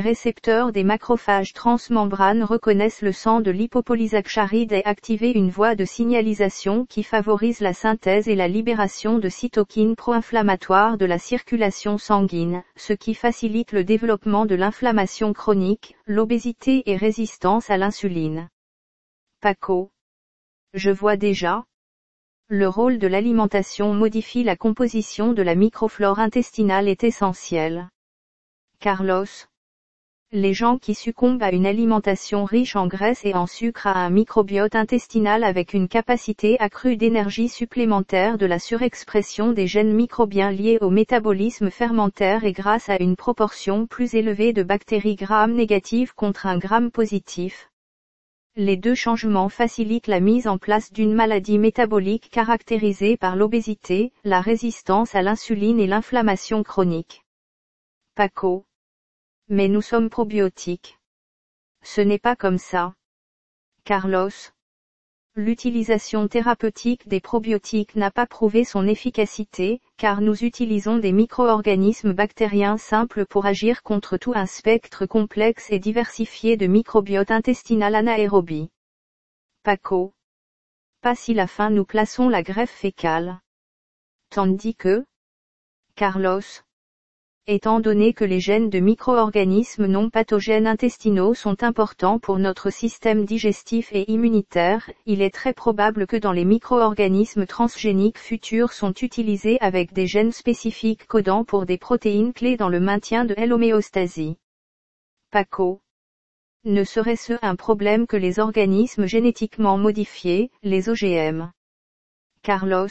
récepteurs 0.00 0.72
des 0.72 0.84
macrophages 0.84 1.52
transmembranes 1.52 2.44
reconnaissent 2.44 3.02
le 3.02 3.12
sang 3.12 3.40
de 3.40 3.50
l'hypopolysaccharide 3.50 4.72
et 4.72 4.84
activent 4.84 5.22
une 5.24 5.50
voie 5.50 5.74
de 5.74 5.84
signalisation 5.84 6.84
qui 6.86 7.02
favorise 7.02 7.60
la 7.60 7.72
synthèse 7.72 8.28
et 8.28 8.34
la 8.34 8.48
libération 8.48 9.18
de 9.18 9.28
cytokines 9.28 9.96
pro-inflammatoires 9.96 10.98
de 10.98 11.06
la 11.06 11.18
circulation 11.18 11.98
sanguine, 11.98 12.62
ce 12.76 12.92
qui 12.92 13.14
facilite 13.14 13.72
le 13.72 13.84
développement 13.84 14.46
de 14.46 14.54
l'inflammation 14.54 15.32
chronique, 15.32 15.96
l'obésité 16.06 16.82
et 16.86 16.96
résistance 16.96 17.70
à 17.70 17.76
l'insuline. 17.76 18.48
Paco. 19.40 19.90
Je 20.74 20.90
vois 20.90 21.16
déjà. 21.16 21.64
Le 22.48 22.68
rôle 22.68 22.98
de 22.98 23.06
l'alimentation 23.06 23.94
modifie 23.94 24.44
la 24.44 24.56
composition 24.56 25.32
de 25.32 25.42
la 25.42 25.54
microflore 25.54 26.18
intestinale 26.18 26.88
est 26.88 27.04
essentiel. 27.04 27.88
Carlos. 28.80 29.47
Les 30.30 30.52
gens 30.52 30.76
qui 30.76 30.94
succombent 30.94 31.42
à 31.42 31.52
une 31.52 31.64
alimentation 31.64 32.44
riche 32.44 32.76
en 32.76 32.86
graisse 32.86 33.24
et 33.24 33.32
en 33.32 33.46
sucre 33.46 33.86
à 33.86 33.94
un 33.94 34.10
microbiote 34.10 34.74
intestinal 34.74 35.42
avec 35.42 35.72
une 35.72 35.88
capacité 35.88 36.60
accrue 36.60 36.98
d'énergie 36.98 37.48
supplémentaire 37.48 38.36
de 38.36 38.44
la 38.44 38.58
surexpression 38.58 39.52
des 39.52 39.66
gènes 39.66 39.94
microbiens 39.94 40.50
liés 40.50 40.76
au 40.82 40.90
métabolisme 40.90 41.70
fermentaire 41.70 42.44
et 42.44 42.52
grâce 42.52 42.90
à 42.90 43.00
une 43.00 43.16
proportion 43.16 43.86
plus 43.86 44.16
élevée 44.16 44.52
de 44.52 44.62
bactéries 44.62 45.16
gram 45.16 45.50
négatives 45.50 46.14
contre 46.14 46.44
un 46.44 46.58
gramme 46.58 46.90
positif. 46.90 47.70
Les 48.54 48.76
deux 48.76 48.94
changements 48.94 49.48
facilitent 49.48 50.08
la 50.08 50.20
mise 50.20 50.46
en 50.46 50.58
place 50.58 50.92
d'une 50.92 51.14
maladie 51.14 51.56
métabolique 51.56 52.28
caractérisée 52.28 53.16
par 53.16 53.34
l'obésité, 53.34 54.12
la 54.24 54.42
résistance 54.42 55.14
à 55.14 55.22
l'insuline 55.22 55.80
et 55.80 55.86
l'inflammation 55.86 56.62
chronique. 56.62 57.22
Paco 58.14 58.67
mais 59.48 59.68
nous 59.68 59.82
sommes 59.82 60.10
probiotiques. 60.10 60.98
Ce 61.82 62.00
n'est 62.00 62.18
pas 62.18 62.36
comme 62.36 62.58
ça. 62.58 62.94
Carlos. 63.84 64.30
L'utilisation 65.34 66.26
thérapeutique 66.26 67.06
des 67.06 67.20
probiotiques 67.20 67.94
n'a 67.94 68.10
pas 68.10 68.26
prouvé 68.26 68.64
son 68.64 68.86
efficacité, 68.86 69.80
car 69.96 70.20
nous 70.20 70.44
utilisons 70.44 70.98
des 70.98 71.12
micro-organismes 71.12 72.12
bactériens 72.12 72.76
simples 72.76 73.24
pour 73.24 73.46
agir 73.46 73.82
contre 73.82 74.16
tout 74.16 74.32
un 74.34 74.46
spectre 74.46 75.06
complexe 75.06 75.70
et 75.70 75.78
diversifié 75.78 76.56
de 76.56 76.66
microbiote 76.66 77.30
intestinal 77.30 77.94
anaérobie. 77.94 78.68
Paco. 79.62 80.12
Pas 81.00 81.14
si 81.14 81.34
la 81.34 81.46
fin 81.46 81.70
nous 81.70 81.84
plaçons 81.84 82.28
la 82.28 82.42
greffe 82.42 82.72
fécale. 82.72 83.40
Tandis 84.30 84.74
que, 84.74 85.06
Carlos, 85.94 86.42
étant 87.50 87.80
donné 87.80 88.12
que 88.12 88.26
les 88.26 88.40
gènes 88.40 88.68
de 88.68 88.78
micro-organismes 88.78 89.86
non 89.86 90.10
pathogènes 90.10 90.66
intestinaux 90.66 91.32
sont 91.32 91.62
importants 91.62 92.18
pour 92.18 92.38
notre 92.38 92.68
système 92.68 93.24
digestif 93.24 93.88
et 93.92 94.10
immunitaire, 94.10 94.90
il 95.06 95.22
est 95.22 95.32
très 95.32 95.54
probable 95.54 96.06
que 96.06 96.18
dans 96.18 96.32
les 96.32 96.44
micro-organismes 96.44 97.46
transgéniques 97.46 98.18
futurs 98.18 98.74
sont 98.74 98.92
utilisés 98.92 99.56
avec 99.62 99.94
des 99.94 100.06
gènes 100.06 100.32
spécifiques 100.32 101.06
codant 101.06 101.42
pour 101.42 101.64
des 101.64 101.78
protéines 101.78 102.34
clés 102.34 102.58
dans 102.58 102.68
le 102.68 102.80
maintien 102.80 103.24
de 103.24 103.34
l'homéostasie. 103.34 104.36
Paco. 105.30 105.80
Ne 106.64 106.84
serait-ce 106.84 107.32
un 107.40 107.56
problème 107.56 108.06
que 108.06 108.18
les 108.18 108.40
organismes 108.40 109.06
génétiquement 109.06 109.78
modifiés, 109.78 110.50
les 110.62 110.90
OGM 110.90 111.50
Carlos. 112.42 112.88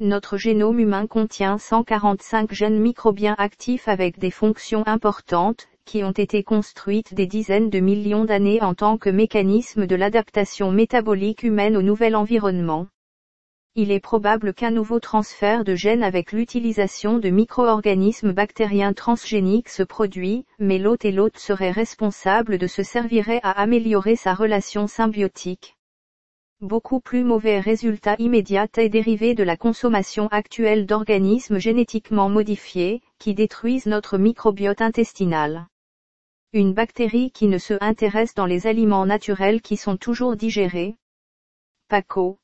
Notre 0.00 0.36
génome 0.38 0.80
humain 0.80 1.06
contient 1.06 1.56
145 1.56 2.52
gènes 2.52 2.80
microbiens 2.80 3.36
actifs 3.38 3.86
avec 3.86 4.18
des 4.18 4.32
fonctions 4.32 4.82
importantes, 4.86 5.68
qui 5.84 6.02
ont 6.02 6.10
été 6.10 6.42
construites 6.42 7.14
des 7.14 7.28
dizaines 7.28 7.70
de 7.70 7.78
millions 7.78 8.24
d'années 8.24 8.60
en 8.60 8.74
tant 8.74 8.98
que 8.98 9.08
mécanisme 9.08 9.86
de 9.86 9.94
l'adaptation 9.94 10.72
métabolique 10.72 11.44
humaine 11.44 11.76
au 11.76 11.82
nouvel 11.82 12.16
environnement. 12.16 12.88
Il 13.76 13.92
est 13.92 14.00
probable 14.00 14.52
qu'un 14.52 14.72
nouveau 14.72 14.98
transfert 14.98 15.62
de 15.62 15.76
gènes 15.76 16.02
avec 16.02 16.32
l'utilisation 16.32 17.18
de 17.18 17.28
micro-organismes 17.28 18.32
bactériens 18.32 18.94
transgéniques 18.94 19.68
se 19.68 19.84
produit, 19.84 20.44
mais 20.58 20.78
l'hôte 20.78 21.04
et 21.04 21.12
l'hôte 21.12 21.38
seraient 21.38 21.70
responsables 21.70 22.58
de 22.58 22.66
se 22.66 22.82
servirait 22.82 23.40
à 23.44 23.52
améliorer 23.52 24.16
sa 24.16 24.34
relation 24.34 24.88
symbiotique. 24.88 25.76
Beaucoup 26.64 26.98
plus 26.98 27.24
mauvais 27.24 27.60
résultat 27.60 28.16
immédiat 28.18 28.68
est 28.78 28.88
dérivé 28.88 29.34
de 29.34 29.42
la 29.42 29.54
consommation 29.54 30.28
actuelle 30.28 30.86
d'organismes 30.86 31.58
génétiquement 31.58 32.30
modifiés, 32.30 33.02
qui 33.18 33.34
détruisent 33.34 33.84
notre 33.84 34.16
microbiote 34.16 34.80
intestinal. 34.80 35.66
Une 36.54 36.72
bactérie 36.72 37.30
qui 37.32 37.48
ne 37.48 37.58
se 37.58 37.74
intéresse 37.82 38.34
dans 38.34 38.46
les 38.46 38.66
aliments 38.66 39.04
naturels 39.04 39.60
qui 39.60 39.76
sont 39.76 39.98
toujours 39.98 40.36
digérés. 40.36 40.96
Paco. 41.88 42.38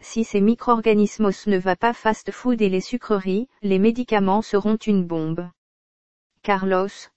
Si 0.00 0.22
ces 0.22 0.40
micro-organismes 0.40 1.30
ne 1.48 1.58
va 1.58 1.74
pas 1.74 1.94
fast 1.94 2.30
food 2.30 2.62
et 2.62 2.68
les 2.68 2.80
sucreries, 2.80 3.48
les 3.60 3.80
médicaments 3.80 4.42
seront 4.42 4.76
une 4.76 5.04
bombe. 5.04 5.50
Carlos. 6.44 7.10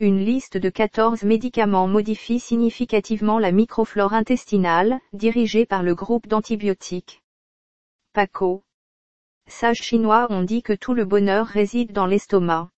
Une 0.00 0.24
liste 0.24 0.56
de 0.56 0.68
14 0.68 1.24
médicaments 1.24 1.88
modifie 1.88 2.38
significativement 2.38 3.40
la 3.40 3.50
microflore 3.50 4.14
intestinale, 4.14 5.00
dirigée 5.12 5.66
par 5.66 5.82
le 5.82 5.96
groupe 5.96 6.28
d'antibiotiques. 6.28 7.24
Paco. 8.12 8.62
Sages 9.48 9.82
chinois 9.82 10.28
ont 10.30 10.44
dit 10.44 10.62
que 10.62 10.72
tout 10.72 10.94
le 10.94 11.04
bonheur 11.04 11.48
réside 11.48 11.90
dans 11.90 12.06
l'estomac. 12.06 12.70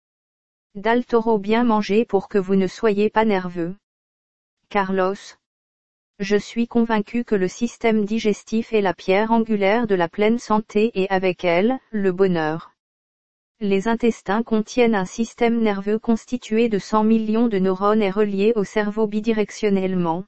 Dal 0.77 1.05
toro 1.05 1.41
bien 1.41 1.65
manger 1.65 2.05
pour 2.05 2.29
que 2.29 2.39
vous 2.39 2.55
ne 2.55 2.69
soyez 2.69 3.11
pas 3.11 3.25
nerveux. 3.25 3.75
Carlos. 4.69 5.17
Je 6.21 6.37
suis 6.37 6.69
convaincu 6.69 7.25
que 7.25 7.35
le 7.35 7.49
système 7.49 8.05
digestif 8.05 8.73
est 8.73 8.81
la 8.81 8.95
pierre 8.95 9.33
angulaire 9.33 9.89
de 9.89 9.97
la 9.97 10.09
pleine 10.09 10.39
santé 10.39 10.93
et 10.95 11.11
avec 11.11 11.45
elle, 11.45 11.81
le 11.91 12.13
bonheur. 12.13 12.71
Les 13.61 13.89
intestins 13.89 14.45
contiennent 14.45 14.95
un 14.95 15.05
système 15.05 15.61
nerveux 15.61 15.99
constitué 15.99 16.69
de 16.69 16.79
100 16.79 17.03
millions 17.03 17.49
de 17.49 17.59
neurones 17.59 18.03
et 18.03 18.11
relié 18.11 18.53
au 18.55 18.63
cerveau 18.63 19.09
bidirectionnellement. 19.09 20.27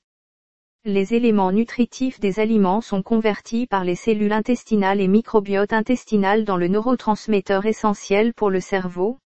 Les 0.85 1.15
éléments 1.15 1.53
nutritifs 1.53 2.19
des 2.19 2.41
aliments 2.41 2.81
sont 2.81 3.03
convertis 3.03 3.69
par 3.69 3.85
les 3.85 3.95
cellules 3.95 4.33
intestinales 4.33 5.01
et 5.01 5.07
microbiote 5.07 5.73
intestinal 5.73 6.45
dans 6.45 6.57
le 6.57 6.67
neurotransmetteur 6.67 7.67
essentiel 7.67 8.35
pour 8.35 8.51
le 8.51 8.59
cerveau. 8.59 9.19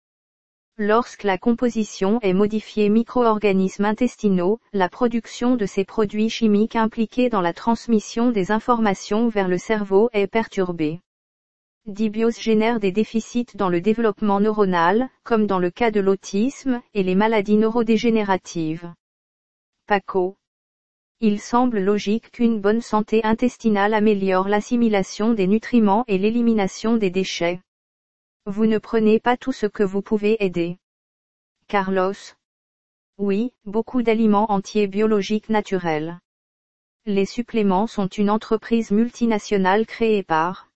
Lorsque 0.77 1.23
la 1.23 1.37
composition 1.37 2.19
est 2.23 2.33
modifiée 2.33 2.89
micro-organismes 2.89 3.85
intestinaux, 3.85 4.59
la 4.73 4.89
production 4.89 5.55
de 5.55 5.65
ces 5.65 5.85
produits 5.85 6.29
chimiques 6.29 6.75
impliqués 6.75 7.29
dans 7.29 7.39
la 7.39 7.53
transmission 7.53 8.31
des 8.31 8.51
informations 8.51 9.29
vers 9.29 9.47
le 9.47 9.57
cerveau 9.57 10.09
est 10.11 10.27
perturbée. 10.27 10.99
Dibiose 11.85 12.39
génère 12.39 12.79
des 12.79 12.93
déficits 12.93 13.55
dans 13.55 13.67
le 13.67 13.81
développement 13.81 14.39
neuronal, 14.39 15.09
comme 15.25 15.47
dans 15.47 15.59
le 15.59 15.69
cas 15.69 15.91
de 15.91 15.99
l'autisme, 15.99 16.81
et 16.93 17.03
les 17.03 17.13
maladies 17.13 17.57
neurodégénératives. 17.57 18.93
Paco. 19.85 20.37
Il 21.19 21.41
semble 21.41 21.79
logique 21.79 22.31
qu'une 22.31 22.61
bonne 22.61 22.79
santé 22.79 23.19
intestinale 23.25 23.93
améliore 23.93 24.47
l'assimilation 24.47 25.33
des 25.33 25.45
nutriments 25.45 26.05
et 26.07 26.17
l'élimination 26.17 26.95
des 26.95 27.09
déchets. 27.09 27.59
Vous 28.45 28.65
ne 28.65 28.77
prenez 28.77 29.19
pas 29.19 29.35
tout 29.35 29.51
ce 29.51 29.65
que 29.65 29.83
vous 29.83 30.01
pouvez 30.01 30.41
aider. 30.41 30.77
Carlos. 31.67 32.13
Oui, 33.17 33.51
beaucoup 33.65 34.03
d'aliments 34.03 34.49
entiers 34.51 34.87
biologiques 34.87 35.49
naturels. 35.49 36.19
Les 37.05 37.25
suppléments 37.25 37.87
sont 37.87 38.07
une 38.07 38.29
entreprise 38.29 38.91
multinationale 38.91 39.85
créée 39.85 40.23
par 40.23 40.69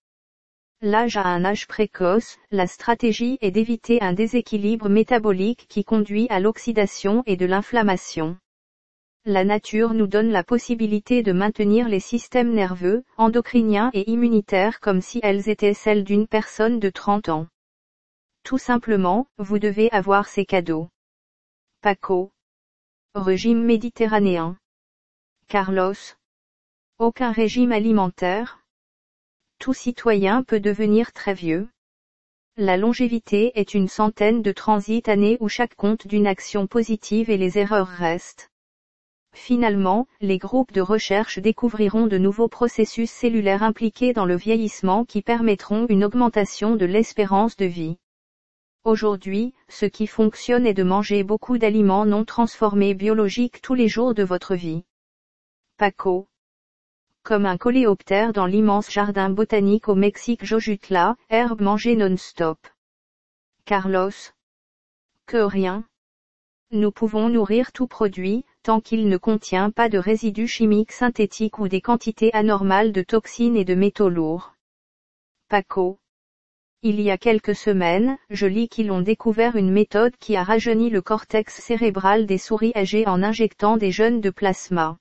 L'âge 0.80 1.16
à 1.16 1.24
un 1.24 1.44
âge 1.44 1.66
précoce, 1.66 2.38
la 2.52 2.68
stratégie 2.68 3.36
est 3.40 3.50
d'éviter 3.50 4.00
un 4.00 4.12
déséquilibre 4.12 4.88
métabolique 4.88 5.66
qui 5.68 5.82
conduit 5.82 6.28
à 6.30 6.38
l'oxydation 6.38 7.24
et 7.26 7.36
de 7.36 7.46
l'inflammation. 7.46 8.38
La 9.24 9.42
nature 9.42 9.92
nous 9.92 10.06
donne 10.06 10.30
la 10.30 10.44
possibilité 10.44 11.24
de 11.24 11.32
maintenir 11.32 11.88
les 11.88 11.98
systèmes 11.98 12.54
nerveux, 12.54 13.02
endocriniens 13.16 13.90
et 13.92 14.08
immunitaires 14.08 14.78
comme 14.78 15.00
si 15.00 15.18
elles 15.24 15.48
étaient 15.48 15.74
celles 15.74 16.04
d'une 16.04 16.28
personne 16.28 16.78
de 16.78 16.90
30 16.90 17.28
ans. 17.28 17.48
Tout 18.44 18.58
simplement, 18.58 19.26
vous 19.36 19.58
devez 19.58 19.90
avoir 19.90 20.28
ces 20.28 20.46
cadeaux. 20.46 20.88
Paco. 21.80 22.30
Régime 23.16 23.64
méditerranéen. 23.64 24.56
Carlos. 25.48 26.14
Aucun 27.00 27.32
régime 27.32 27.72
alimentaire, 27.72 28.57
tout 29.58 29.74
citoyen 29.74 30.42
peut 30.42 30.60
devenir 30.60 31.12
très 31.12 31.34
vieux. 31.34 31.68
La 32.56 32.76
longévité 32.76 33.52
est 33.54 33.74
une 33.74 33.88
centaine 33.88 34.42
de 34.42 34.52
transits 34.52 35.02
années 35.06 35.36
où 35.40 35.48
chaque 35.48 35.76
compte 35.76 36.06
d'une 36.06 36.26
action 36.26 36.66
positive 36.66 37.30
et 37.30 37.36
les 37.36 37.58
erreurs 37.58 37.88
restent. 37.88 38.50
Finalement, 39.34 40.06
les 40.20 40.38
groupes 40.38 40.72
de 40.72 40.80
recherche 40.80 41.38
découvriront 41.38 42.06
de 42.06 42.18
nouveaux 42.18 42.48
processus 42.48 43.10
cellulaires 43.10 43.62
impliqués 43.62 44.12
dans 44.12 44.24
le 44.24 44.36
vieillissement 44.36 45.04
qui 45.04 45.22
permettront 45.22 45.86
une 45.88 46.04
augmentation 46.04 46.74
de 46.74 46.86
l'espérance 46.86 47.56
de 47.56 47.66
vie. 47.66 47.96
Aujourd'hui, 48.84 49.54
ce 49.68 49.86
qui 49.86 50.06
fonctionne 50.06 50.66
est 50.66 50.74
de 50.74 50.82
manger 50.82 51.22
beaucoup 51.22 51.58
d'aliments 51.58 52.06
non 52.06 52.24
transformés 52.24 52.94
biologiques 52.94 53.60
tous 53.60 53.74
les 53.74 53.88
jours 53.88 54.14
de 54.14 54.22
votre 54.22 54.54
vie. 54.54 54.84
Paco 55.76 56.26
comme 57.28 57.44
un 57.44 57.58
coléoptère 57.58 58.32
dans 58.32 58.46
l'immense 58.46 58.90
jardin 58.90 59.28
botanique 59.28 59.90
au 59.90 59.94
Mexique 59.94 60.46
Jojutla, 60.46 61.14
herbe 61.28 61.60
mangée 61.60 61.94
non-stop. 61.94 62.56
Carlos. 63.66 64.32
Que 65.26 65.36
rien. 65.36 65.84
Nous 66.70 66.90
pouvons 66.90 67.28
nourrir 67.28 67.72
tout 67.72 67.86
produit, 67.86 68.46
tant 68.62 68.80
qu'il 68.80 69.10
ne 69.10 69.18
contient 69.18 69.68
pas 69.68 69.90
de 69.90 69.98
résidus 69.98 70.48
chimiques 70.48 70.92
synthétiques 70.92 71.58
ou 71.58 71.68
des 71.68 71.82
quantités 71.82 72.32
anormales 72.32 72.92
de 72.92 73.02
toxines 73.02 73.58
et 73.58 73.66
de 73.66 73.74
métaux 73.74 74.08
lourds. 74.08 74.54
Paco. 75.50 75.98
Il 76.80 76.98
y 76.98 77.10
a 77.10 77.18
quelques 77.18 77.54
semaines, 77.54 78.16
je 78.30 78.46
lis 78.46 78.70
qu'ils 78.70 78.90
ont 78.90 79.02
découvert 79.02 79.56
une 79.56 79.70
méthode 79.70 80.16
qui 80.16 80.34
a 80.34 80.44
rajeuni 80.44 80.88
le 80.88 81.02
cortex 81.02 81.60
cérébral 81.60 82.24
des 82.24 82.38
souris 82.38 82.72
âgées 82.74 83.06
en 83.06 83.22
injectant 83.22 83.76
des 83.76 83.92
jeunes 83.92 84.22
de 84.22 84.30
plasma. 84.30 84.96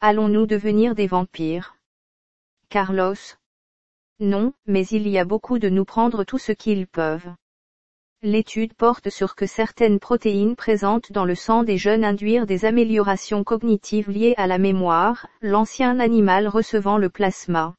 Allons-nous 0.00 0.46
devenir 0.46 0.94
des 0.94 1.06
vampires? 1.06 1.76
Carlos? 2.68 3.14
Non, 4.20 4.52
mais 4.66 4.86
il 4.86 5.08
y 5.08 5.18
a 5.18 5.24
beaucoup 5.24 5.58
de 5.58 5.68
nous 5.68 5.84
prendre 5.84 6.24
tout 6.24 6.38
ce 6.38 6.52
qu'ils 6.52 6.86
peuvent. 6.86 7.34
L'étude 8.22 8.74
porte 8.74 9.10
sur 9.10 9.34
que 9.34 9.46
certaines 9.46 9.98
protéines 9.98 10.56
présentes 10.56 11.12
dans 11.12 11.24
le 11.24 11.34
sang 11.34 11.62
des 11.62 11.78
jeunes 11.78 12.04
induire 12.04 12.46
des 12.46 12.64
améliorations 12.64 13.44
cognitives 13.44 14.10
liées 14.10 14.34
à 14.36 14.46
la 14.46 14.58
mémoire, 14.58 15.26
l'ancien 15.42 16.00
animal 16.00 16.48
recevant 16.48 16.98
le 16.98 17.10
plasma 17.10 17.74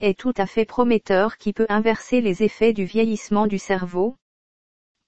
est 0.00 0.18
tout 0.18 0.34
à 0.36 0.46
fait 0.46 0.66
prometteur 0.66 1.38
qui 1.38 1.54
peut 1.54 1.66
inverser 1.70 2.20
les 2.20 2.42
effets 2.42 2.74
du 2.74 2.84
vieillissement 2.84 3.46
du 3.46 3.58
cerveau? 3.58 4.16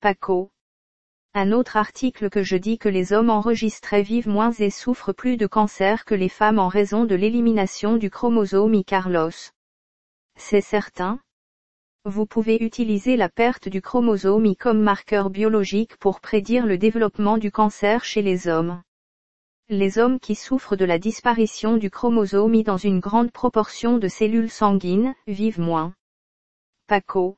Paco. 0.01 0.51
Un 1.40 1.53
autre 1.53 1.77
article 1.77 2.31
que 2.31 2.42
je 2.42 2.57
dis 2.57 2.79
que 2.79 2.88
les 2.88 3.12
hommes 3.12 3.31
enregistrés 3.31 4.03
vivent 4.03 4.27
moins 4.27 4.51
et 4.51 4.70
souffrent 4.70 5.12
plus 5.12 5.37
de 5.37 5.46
cancer 5.46 6.05
que 6.05 6.16
les 6.16 6.29
femmes 6.29 6.59
en 6.59 6.66
raison 6.66 7.05
de 7.05 7.14
l'élimination 7.14 7.96
du 7.96 8.11
chromosome 8.11 8.74
I 8.74 8.85
Carlos. 8.85 9.31
C'est 10.37 10.61
certain 10.61 11.20
Vous 12.05 12.27
pouvez 12.27 12.61
utiliser 12.61 13.16
la 13.16 13.29
perte 13.29 13.68
du 13.68 13.81
chromosome 13.81 14.46
I 14.46 14.57
comme 14.57 14.83
marqueur 14.83 15.31
biologique 15.31 15.96
pour 15.98 16.18
prédire 16.20 16.66
le 16.66 16.77
développement 16.77 17.38
du 17.38 17.53
cancer 17.53 18.05
chez 18.05 18.20
les 18.20 18.48
hommes. 18.48 18.83
Les 19.68 19.98
hommes 19.98 20.18
qui 20.18 20.35
souffrent 20.35 20.74
de 20.74 20.85
la 20.85 20.98
disparition 20.98 21.77
du 21.77 21.88
chromosome 21.88 22.57
I 22.57 22.64
dans 22.64 22.79
une 22.79 22.98
grande 22.98 23.31
proportion 23.31 23.98
de 23.98 24.09
cellules 24.09 24.51
sanguines, 24.51 25.14
vivent 25.29 25.61
moins. 25.61 25.94
Paco. 26.88 27.37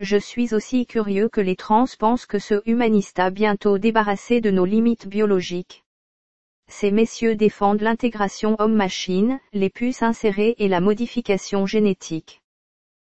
Je 0.00 0.16
suis 0.16 0.54
aussi 0.54 0.86
curieux 0.86 1.28
que 1.28 1.40
les 1.40 1.56
trans 1.56 1.86
pensent 1.98 2.26
que 2.26 2.38
ce 2.38 2.62
humanista 2.66 3.30
bientôt 3.30 3.78
débarrassé 3.78 4.40
de 4.40 4.50
nos 4.50 4.64
limites 4.64 5.08
biologiques. 5.08 5.84
Ces 6.68 6.90
messieurs 6.90 7.34
défendent 7.34 7.80
l'intégration 7.80 8.54
homme-machine, 8.60 9.40
les 9.52 9.70
puces 9.70 10.02
insérées 10.02 10.54
et 10.58 10.68
la 10.68 10.80
modification 10.80 11.66
génétique. 11.66 12.42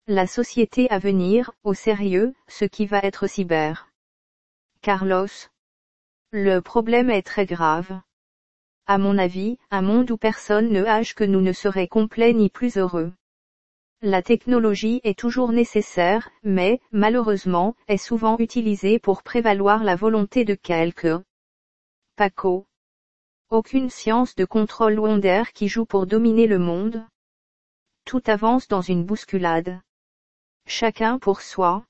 La 0.07 0.25
société 0.25 0.89
à 0.89 0.99
venir, 0.99 1.51
au 1.63 1.73
sérieux, 1.73 2.33
ce 2.47 2.63
qui 2.65 2.85
va 2.85 2.99
être 2.99 3.27
cyber. 3.27 3.91
Carlos. 4.81 5.27
Le 6.31 6.61
problème 6.61 7.09
est 7.09 7.23
très 7.23 7.45
grave. 7.45 8.01
À 8.85 8.97
mon 8.97 9.17
avis, 9.17 9.57
un 9.69 9.81
monde 9.81 10.09
où 10.11 10.17
personne 10.17 10.69
ne 10.69 10.83
hache 10.85 11.13
que 11.13 11.23
nous 11.23 11.41
ne 11.41 11.51
serait 11.51 11.87
complet 11.87 12.33
ni 12.33 12.49
plus 12.49 12.77
heureux. 12.77 13.11
La 14.01 14.21
technologie 14.21 15.01
est 15.03 15.19
toujours 15.19 15.51
nécessaire, 15.51 16.29
mais, 16.41 16.79
malheureusement, 16.93 17.75
est 17.89 17.97
souvent 17.97 18.37
utilisée 18.37 18.97
pour 18.97 19.23
prévaloir 19.23 19.83
la 19.83 19.97
volonté 19.97 20.45
de 20.45 20.55
quelques. 20.55 21.21
Paco. 22.15 22.65
Aucune 23.49 23.89
science 23.89 24.35
de 24.35 24.45
contrôle 24.45 24.97
Wonder 24.99 25.43
qui 25.53 25.67
joue 25.67 25.83
pour 25.83 26.07
dominer 26.07 26.47
le 26.47 26.59
monde. 26.59 27.05
Tout 28.05 28.21
avance 28.27 28.69
dans 28.69 28.81
une 28.81 29.03
bousculade. 29.03 29.81
Chacun 30.65 31.19
pour 31.19 31.41
soi. 31.41 31.83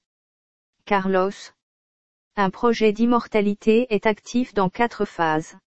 Carlos. 0.86 1.54
Un 2.36 2.50
projet 2.50 2.92
d'immortalité 2.92 3.86
est 3.94 4.08
actif 4.08 4.56
dans 4.56 4.70
quatre 4.70 5.06
phases. 5.06 5.60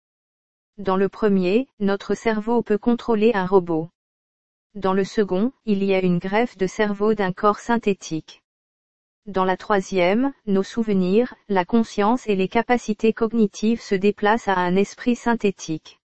Dans 0.76 0.96
le 0.96 1.08
premier, 1.08 1.68
notre 1.78 2.14
cerveau 2.14 2.62
peut 2.62 2.78
contrôler 2.78 3.30
un 3.32 3.46
robot. 3.46 3.90
Dans 4.74 4.94
le 4.94 5.04
second, 5.04 5.52
il 5.66 5.84
y 5.84 5.92
a 5.92 6.00
une 6.00 6.18
greffe 6.18 6.56
de 6.56 6.66
cerveau 6.66 7.12
d'un 7.12 7.32
corps 7.32 7.58
synthétique. 7.58 8.42
Dans 9.26 9.44
la 9.44 9.58
troisième, 9.58 10.32
nos 10.46 10.62
souvenirs, 10.62 11.34
la 11.48 11.66
conscience 11.66 12.26
et 12.26 12.36
les 12.36 12.48
capacités 12.48 13.12
cognitives 13.12 13.82
se 13.82 13.94
déplacent 13.94 14.48
à 14.48 14.56
un 14.56 14.74
esprit 14.74 15.14
synthétique. 15.14 16.00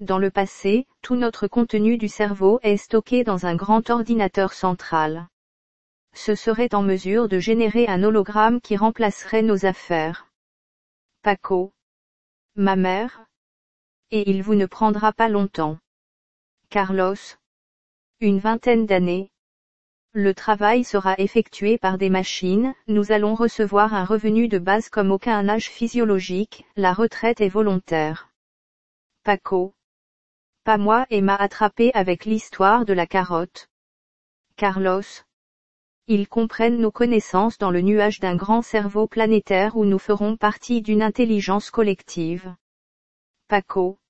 Dans 0.00 0.18
le 0.18 0.30
passé, 0.30 0.86
tout 1.00 1.16
notre 1.16 1.48
contenu 1.48 1.96
du 1.96 2.08
cerveau 2.08 2.60
est 2.62 2.76
stocké 2.76 3.24
dans 3.24 3.46
un 3.46 3.56
grand 3.56 3.88
ordinateur 3.88 4.52
central. 4.52 5.26
Ce 6.12 6.34
serait 6.34 6.74
en 6.74 6.82
mesure 6.82 7.26
de 7.28 7.38
générer 7.38 7.88
un 7.88 8.02
hologramme 8.02 8.60
qui 8.60 8.76
remplacerait 8.76 9.42
nos 9.42 9.64
affaires. 9.64 10.28
Paco. 11.22 11.72
Ma 12.54 12.76
mère. 12.76 13.24
Et 14.10 14.30
il 14.30 14.42
vous 14.42 14.54
ne 14.54 14.66
prendra 14.66 15.12
pas 15.12 15.28
longtemps. 15.28 15.78
Carlos. 16.68 17.16
Une 18.20 18.40
vingtaine 18.40 18.84
d'années. 18.84 19.30
Le 20.12 20.34
travail 20.34 20.82
sera 20.82 21.14
effectué 21.18 21.78
par 21.78 21.98
des 21.98 22.10
machines, 22.10 22.74
nous 22.88 23.12
allons 23.12 23.36
recevoir 23.36 23.94
un 23.94 24.04
revenu 24.04 24.48
de 24.48 24.58
base 24.58 24.88
comme 24.88 25.12
aucun 25.12 25.48
âge 25.48 25.68
physiologique, 25.68 26.66
la 26.74 26.92
retraite 26.92 27.40
est 27.40 27.48
volontaire. 27.48 28.32
Paco. 29.22 29.72
Pas 30.64 30.78
moi 30.78 31.06
et 31.10 31.20
m'a 31.20 31.36
attrapé 31.36 31.92
avec 31.94 32.24
l'histoire 32.24 32.84
de 32.84 32.92
la 32.92 33.06
carotte. 33.06 33.68
Carlos. 34.56 35.22
Ils 36.08 36.26
comprennent 36.26 36.80
nos 36.80 36.90
connaissances 36.90 37.56
dans 37.56 37.70
le 37.70 37.82
nuage 37.82 38.18
d'un 38.18 38.34
grand 38.34 38.62
cerveau 38.62 39.06
planétaire 39.06 39.76
où 39.76 39.84
nous 39.84 40.00
ferons 40.00 40.36
partie 40.36 40.82
d'une 40.82 41.02
intelligence 41.02 41.70
collective. 41.70 42.52
Paco. 43.46 44.00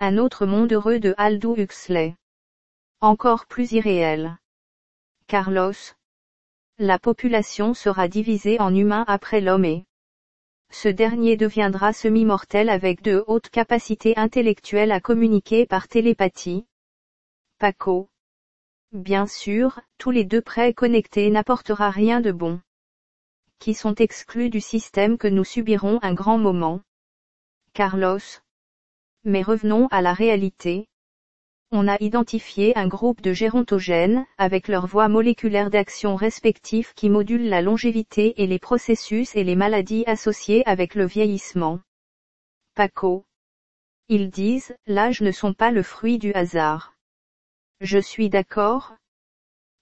Un 0.00 0.16
autre 0.16 0.46
monde 0.46 0.72
heureux 0.72 1.00
de 1.00 1.14
Aldous 1.18 1.56
Huxley. 1.58 2.16
Encore 3.02 3.44
plus 3.44 3.72
irréel. 3.72 4.38
Carlos. 5.26 5.74
La 6.78 6.98
population 6.98 7.74
sera 7.74 8.08
divisée 8.08 8.58
en 8.58 8.74
humains 8.74 9.04
après 9.06 9.42
l'homme 9.42 9.66
et 9.66 9.84
ce 10.70 10.88
dernier 10.88 11.36
deviendra 11.36 11.92
semi-mortel 11.92 12.70
avec 12.70 13.02
de 13.02 13.22
hautes 13.26 13.50
capacités 13.50 14.16
intellectuelles 14.16 14.92
à 14.92 15.00
communiquer 15.00 15.66
par 15.66 15.88
télépathie. 15.88 16.66
Paco. 17.58 18.08
Bien 18.92 19.26
sûr, 19.26 19.80
tous 19.98 20.10
les 20.10 20.24
deux 20.24 20.40
prêts 20.40 20.72
connectés 20.72 21.28
n'apportera 21.30 21.90
rien 21.90 22.22
de 22.22 22.32
bon. 22.32 22.60
Qui 23.58 23.74
sont 23.74 23.94
exclus 23.94 24.48
du 24.48 24.62
système 24.62 25.18
que 25.18 25.28
nous 25.28 25.44
subirons 25.44 25.98
un 26.02 26.14
grand 26.14 26.38
moment. 26.38 26.80
Carlos. 27.74 28.40
Mais 29.24 29.42
revenons 29.42 29.86
à 29.88 30.00
la 30.00 30.14
réalité 30.14 30.88
on 31.72 31.88
a 31.88 31.96
identifié 32.00 32.76
un 32.76 32.86
groupe 32.86 33.20
de 33.20 33.32
gérontogènes, 33.32 34.24
avec 34.38 34.68
leurs 34.68 34.86
voies 34.86 35.08
moléculaires 35.08 35.70
d'action 35.70 36.14
respectives 36.14 36.94
qui 36.94 37.10
modulent 37.10 37.48
la 37.48 37.62
longévité 37.62 38.40
et 38.42 38.46
les 38.46 38.58
processus 38.58 39.34
et 39.34 39.44
les 39.44 39.56
maladies 39.56 40.04
associées 40.06 40.66
avec 40.66 40.94
le 40.94 41.06
vieillissement. 41.06 41.80
Paco. 42.74 43.24
Ils 44.08 44.30
disent, 44.30 44.76
l'âge 44.86 45.20
ne 45.20 45.32
sont 45.32 45.54
pas 45.54 45.70
le 45.70 45.82
fruit 45.82 46.18
du 46.18 46.32
hasard. 46.32 46.94
Je 47.80 47.98
suis 47.98 48.30
d'accord. 48.30 48.94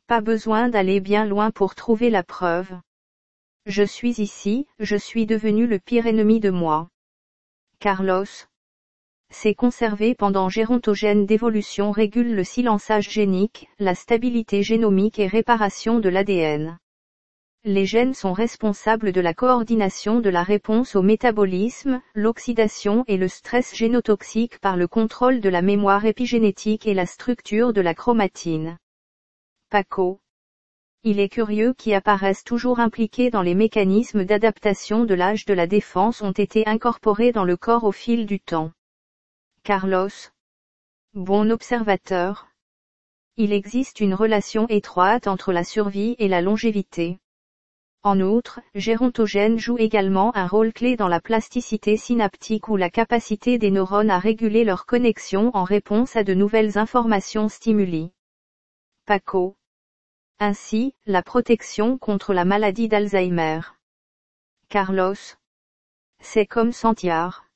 Pas 0.06 0.20
besoin 0.20 0.68
d'aller 0.68 1.00
bien 1.00 1.26
loin 1.26 1.50
pour 1.50 1.74
trouver 1.74 2.08
la 2.10 2.22
preuve. 2.22 2.72
Je 3.66 3.82
suis 3.82 4.20
ici, 4.20 4.66
je 4.78 4.96
suis 4.96 5.26
devenu 5.26 5.66
le 5.66 5.78
pire 5.78 6.06
ennemi 6.06 6.40
de 6.40 6.50
moi. 6.50 6.88
Carlos 7.78 8.24
c'est 9.34 9.54
conservé 9.54 10.14
pendant 10.14 10.48
gérontogène 10.48 11.26
d'évolution 11.26 11.90
régule 11.90 12.34
le 12.34 12.44
silençage 12.44 13.10
génique, 13.10 13.68
la 13.78 13.94
stabilité 13.94 14.62
génomique 14.62 15.18
et 15.18 15.26
réparation 15.26 15.98
de 15.98 16.08
l'ADN. 16.08 16.78
Les 17.64 17.84
gènes 17.84 18.14
sont 18.14 18.32
responsables 18.32 19.10
de 19.10 19.20
la 19.20 19.34
coordination 19.34 20.20
de 20.20 20.30
la 20.30 20.42
réponse 20.42 20.94
au 20.94 21.02
métabolisme, 21.02 22.00
l'oxydation 22.14 23.04
et 23.08 23.16
le 23.16 23.26
stress 23.26 23.74
génotoxique 23.74 24.60
par 24.60 24.76
le 24.76 24.86
contrôle 24.86 25.40
de 25.40 25.48
la 25.48 25.62
mémoire 25.62 26.04
épigénétique 26.04 26.86
et 26.86 26.94
la 26.94 27.06
structure 27.06 27.72
de 27.72 27.80
la 27.80 27.94
chromatine. 27.94 28.78
Paco. 29.68 30.20
Il 31.02 31.18
est 31.18 31.28
curieux 31.28 31.74
qui 31.76 31.92
apparaissent 31.92 32.44
toujours 32.44 32.80
impliqués 32.80 33.30
dans 33.30 33.42
les 33.42 33.54
mécanismes 33.54 34.24
d'adaptation 34.24 35.04
de 35.04 35.14
l'âge 35.14 35.44
de 35.44 35.54
la 35.54 35.66
défense 35.66 36.22
ont 36.22 36.32
été 36.32 36.66
incorporés 36.66 37.32
dans 37.32 37.44
le 37.44 37.56
corps 37.56 37.84
au 37.84 37.92
fil 37.92 38.26
du 38.26 38.40
temps. 38.40 38.70
Carlos. 39.64 40.10
Bon 41.14 41.50
observateur. 41.50 42.48
Il 43.38 43.50
existe 43.50 44.00
une 44.00 44.12
relation 44.12 44.68
étroite 44.68 45.26
entre 45.26 45.52
la 45.54 45.64
survie 45.64 46.16
et 46.18 46.28
la 46.28 46.42
longévité. 46.42 47.18
En 48.02 48.20
outre, 48.20 48.60
gérontogène 48.74 49.58
joue 49.58 49.78
également 49.78 50.36
un 50.36 50.46
rôle 50.46 50.74
clé 50.74 50.96
dans 50.96 51.08
la 51.08 51.18
plasticité 51.18 51.96
synaptique 51.96 52.68
ou 52.68 52.76
la 52.76 52.90
capacité 52.90 53.56
des 53.56 53.70
neurones 53.70 54.10
à 54.10 54.18
réguler 54.18 54.64
leur 54.64 54.84
connexion 54.84 55.50
en 55.54 55.64
réponse 55.64 56.14
à 56.14 56.24
de 56.24 56.34
nouvelles 56.34 56.76
informations 56.76 57.48
stimuli. 57.48 58.12
Paco. 59.06 59.56
Ainsi, 60.40 60.94
la 61.06 61.22
protection 61.22 61.96
contre 61.96 62.34
la 62.34 62.44
maladie 62.44 62.88
d'Alzheimer. 62.88 63.60
Carlos. 64.68 65.38
C'est 66.20 66.44
comme 66.44 66.72
Santiar. 66.72 67.46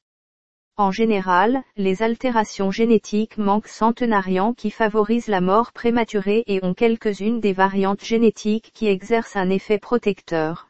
En 0.81 0.93
général, 0.93 1.64
les 1.77 2.05
altérations 2.05 2.71
génétiques 2.71 3.37
manquent 3.37 3.67
centenarians 3.67 4.55
qui 4.55 4.71
favorisent 4.71 5.27
la 5.27 5.41
mort 5.41 5.73
prématurée 5.73 6.45
et 6.47 6.64
ont 6.64 6.73
quelques-unes 6.73 7.41
des 7.41 7.53
variantes 7.53 8.05
génétiques 8.05 8.71
qui 8.75 8.87
exercent 8.87 9.35
un 9.35 9.51
effet 9.51 9.81
protecteur. 9.81 10.69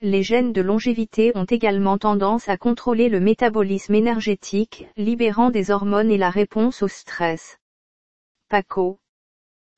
Les 0.00 0.24
gènes 0.24 0.52
de 0.52 0.60
longévité 0.60 1.30
ont 1.36 1.44
également 1.44 1.98
tendance 1.98 2.48
à 2.48 2.56
contrôler 2.56 3.08
le 3.08 3.20
métabolisme 3.20 3.94
énergétique, 3.94 4.88
libérant 4.96 5.50
des 5.50 5.70
hormones 5.70 6.10
et 6.10 6.18
la 6.18 6.30
réponse 6.30 6.82
au 6.82 6.88
stress. 6.88 7.58
PACO. 8.48 8.98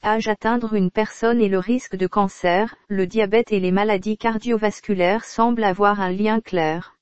Âge 0.02 0.28
atteindre 0.28 0.72
une 0.72 0.90
personne 0.90 1.42
et 1.42 1.50
le 1.50 1.58
risque 1.58 1.96
de 1.96 2.06
cancer, 2.06 2.76
le 2.88 3.06
diabète 3.06 3.52
et 3.52 3.60
les 3.60 3.72
maladies 3.72 4.16
cardiovasculaires 4.16 5.26
semblent 5.26 5.64
avoir 5.64 6.00
un 6.00 6.10
lien 6.10 6.40
clair. 6.40 6.96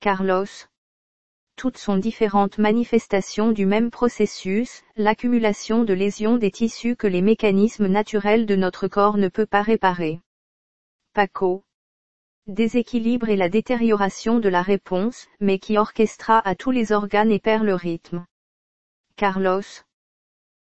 Carlos 0.00 0.44
toutes 1.56 1.78
sont 1.78 1.96
différentes 1.96 2.58
manifestations 2.58 3.50
du 3.50 3.66
même 3.66 3.90
processus, 3.90 4.82
l'accumulation 4.96 5.84
de 5.84 5.94
lésions 5.94 6.36
des 6.36 6.50
tissus 6.50 6.96
que 6.96 7.06
les 7.06 7.22
mécanismes 7.22 7.86
naturels 7.86 8.46
de 8.46 8.56
notre 8.56 8.88
corps 8.88 9.16
ne 9.16 9.28
peut 9.28 9.46
pas 9.46 9.62
réparer. 9.62 10.20
Paco. 11.14 11.64
Déséquilibre 12.46 13.30
et 13.30 13.36
la 13.36 13.48
détérioration 13.48 14.38
de 14.38 14.48
la 14.48 14.62
réponse, 14.62 15.26
mais 15.40 15.58
qui 15.58 15.78
orchestra 15.78 16.38
à 16.46 16.54
tous 16.54 16.70
les 16.70 16.92
organes 16.92 17.32
et 17.32 17.40
perd 17.40 17.64
le 17.64 17.74
rythme. 17.74 18.26
Carlos. 19.16 19.85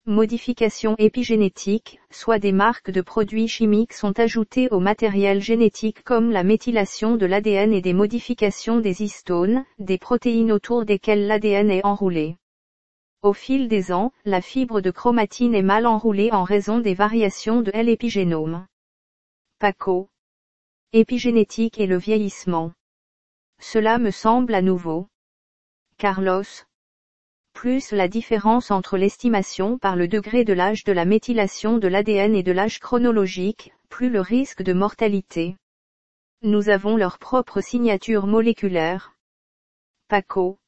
Modifications 0.07 0.95
épigénétiques, 0.99 1.99
soit 2.11 2.37
des 2.37 2.51
marques 2.51 2.91
de 2.91 3.01
produits 3.01 3.47
chimiques 3.47 3.93
sont 3.93 4.19
ajoutées 4.19 4.69
au 4.69 4.79
matériel 4.79 5.41
génétique 5.41 6.03
comme 6.03 6.29
la 6.29 6.43
méthylation 6.43 7.15
de 7.15 7.25
l'ADN 7.25 7.73
et 7.73 7.81
des 7.81 7.93
modifications 7.93 8.79
des 8.79 9.01
histones, 9.01 9.65
des 9.79 9.97
protéines 9.97 10.51
autour 10.51 10.85
desquelles 10.85 11.25
l'ADN 11.25 11.71
est 11.71 11.83
enroulé. 11.83 12.37
Au 13.23 13.33
fil 13.33 13.67
des 13.67 13.91
ans, 13.91 14.11
la 14.25 14.41
fibre 14.41 14.79
de 14.79 14.91
chromatine 14.91 15.55
est 15.55 15.63
mal 15.63 15.87
enroulée 15.87 16.31
en 16.31 16.43
raison 16.43 16.77
des 16.77 16.93
variations 16.93 17.61
de 17.61 17.71
l'épigénome. 17.71 18.67
PACO. 19.57 20.09
Épigénétique 20.93 21.79
et 21.79 21.87
le 21.87 21.97
vieillissement. 21.97 22.73
Cela 23.59 23.97
me 23.97 24.11
semble 24.11 24.53
à 24.53 24.61
nouveau. 24.61 25.07
Carlos, 25.97 26.43
plus 27.55 27.91
la 27.91 28.09
différence 28.09 28.69
entre 28.69 28.97
l'estimation 28.97 29.79
par 29.79 29.95
le 29.95 30.09
degré 30.09 30.43
de 30.43 30.53
l'âge 30.53 30.83
de 30.83 30.91
la 30.91 31.05
méthylation 31.05 31.77
de 31.77 31.87
l'ADN 31.87 32.35
et 32.35 32.43
de 32.43 32.51
l'âge 32.51 32.79
chronologique, 32.79 33.73
plus 33.89 34.09
le 34.09 34.19
risque 34.19 34.61
de 34.61 34.73
mortalité. 34.73 35.55
Nous 36.43 36.69
avons 36.69 36.97
leur 36.97 37.17
propre 37.17 37.61
signature 37.61 38.27
moléculaire. 38.27 39.13
PACO. 40.09 40.59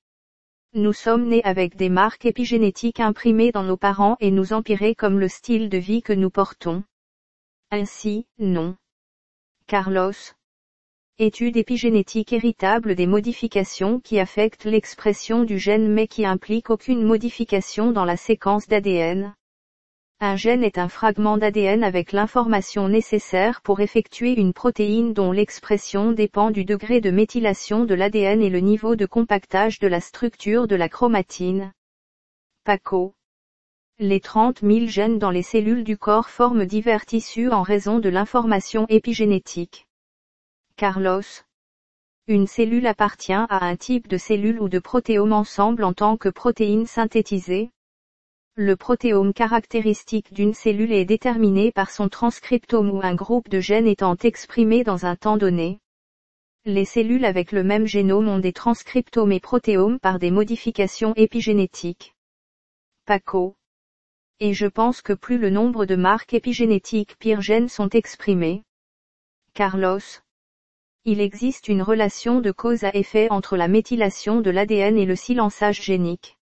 Nous 0.74 0.94
sommes 0.94 1.28
nés 1.28 1.44
avec 1.44 1.76
des 1.76 1.90
marques 1.90 2.26
épigénétiques 2.26 3.02
imprimées 3.02 3.52
dans 3.52 3.64
nos 3.64 3.78
parents 3.78 4.16
et 4.22 4.32
nous 4.32 4.54
empirer 4.54 4.96
comme 4.96 5.20
le 5.20 5.28
style 5.28 5.68
de 5.70 5.78
vie 5.78 6.02
que 6.02 6.14
nous 6.14 6.30
portons. 6.30 6.84
Ainsi, 7.70 8.26
non. 8.40 8.78
Carlos, 9.68 10.14
Étude 11.20 11.58
épigénétique 11.58 12.32
héritable 12.32 12.94
des 12.94 13.08
modifications 13.08 14.00
qui 14.00 14.20
affectent 14.20 14.66
l'expression 14.66 15.46
du 15.46 15.58
gène 15.58 15.92
mais 15.92 16.08
qui 16.08 16.28
impliquent 16.28 16.70
aucune 16.70 17.02
modification 17.02 17.92
dans 17.92 18.06
la 18.06 18.18
séquence 18.18 18.68
d'ADN. 18.68 19.34
Un 20.20 20.36
gène 20.36 20.64
est 20.64 20.78
un 20.78 20.90
fragment 20.90 21.40
d'ADN 21.40 21.84
avec 21.84 22.12
l'information 22.12 22.88
nécessaire 22.88 23.62
pour 23.64 23.80
effectuer 23.80 24.40
une 24.40 24.54
protéine 24.54 25.14
dont 25.14 25.32
l'expression 25.32 26.12
dépend 26.12 26.52
du 26.52 26.66
degré 26.66 27.02
de 27.02 27.10
méthylation 27.10 27.86
de 27.86 27.96
l'ADN 27.96 28.44
et 28.44 28.52
le 28.52 28.60
niveau 28.60 28.96
de 28.96 29.08
compactage 29.08 29.80
de 29.80 29.88
la 29.88 30.02
structure 30.02 30.68
de 30.68 30.76
la 30.76 30.88
chromatine. 30.88 31.74
PACO. 32.64 33.16
Les 33.98 34.20
30 34.20 34.62
000 34.62 34.86
gènes 34.86 35.18
dans 35.18 35.32
les 35.32 35.42
cellules 35.42 35.84
du 35.84 35.98
corps 35.98 36.30
forment 36.30 36.66
divers 36.66 37.08
tissus 37.08 37.50
en 37.50 37.64
raison 37.64 37.98
de 37.98 38.10
l'information 38.10 38.86
épigénétique. 38.90 39.87
Carlos. 40.78 41.24
Une 42.28 42.46
cellule 42.46 42.86
appartient 42.86 43.34
à 43.34 43.66
un 43.66 43.76
type 43.76 44.08
de 44.08 44.20
cellule 44.20 44.62
ou 44.62 44.70
de 44.70 44.78
protéome 44.78 45.34
ensemble 45.34 45.84
en 45.84 45.92
tant 45.92 46.18
que 46.18 46.30
protéine 46.30 46.86
synthétisée. 46.86 47.72
Le 48.54 48.76
protéome 48.76 49.34
caractéristique 49.34 50.32
d'une 50.34 50.54
cellule 50.54 50.92
est 50.92 51.04
déterminé 51.04 51.72
par 51.72 51.90
son 51.90 52.10
transcriptome 52.10 52.92
ou 52.92 53.02
un 53.02 53.16
groupe 53.16 53.50
de 53.50 53.60
gènes 53.60 53.88
étant 53.88 54.16
exprimé 54.18 54.84
dans 54.84 55.08
un 55.08 55.16
temps 55.16 55.38
donné. 55.38 55.80
Les 56.66 56.86
cellules 56.86 57.26
avec 57.26 57.52
le 57.54 57.64
même 57.64 57.88
génome 57.88 58.28
ont 58.28 58.38
des 58.38 58.54
transcriptomes 58.54 59.32
et 59.32 59.40
protéomes 59.40 59.98
par 59.98 60.20
des 60.20 60.30
modifications 60.30 61.16
épigénétiques. 61.16 62.14
PACO. 63.06 63.56
Et 64.40 64.54
je 64.54 64.68
pense 64.68 65.02
que 65.02 65.14
plus 65.14 65.40
le 65.40 65.50
nombre 65.50 65.86
de 65.88 65.96
marques 65.96 66.36
épigénétiques 66.36 67.18
pire 67.18 67.42
gènes 67.42 67.68
sont 67.68 67.90
exprimés. 67.90 68.62
Carlos. 69.56 70.22
Il 71.10 71.22
existe 71.22 71.70
une 71.70 71.82
relation 71.82 72.42
de 72.42 72.52
cause 72.52 72.84
à 72.84 72.94
effet 72.94 73.30
entre 73.32 73.56
la 73.56 73.70
méthylation 73.70 74.42
de 74.42 74.50
l'ADN 74.50 74.98
et 74.98 75.06
le 75.06 75.16
silençage 75.16 75.82
génique. 75.82 76.38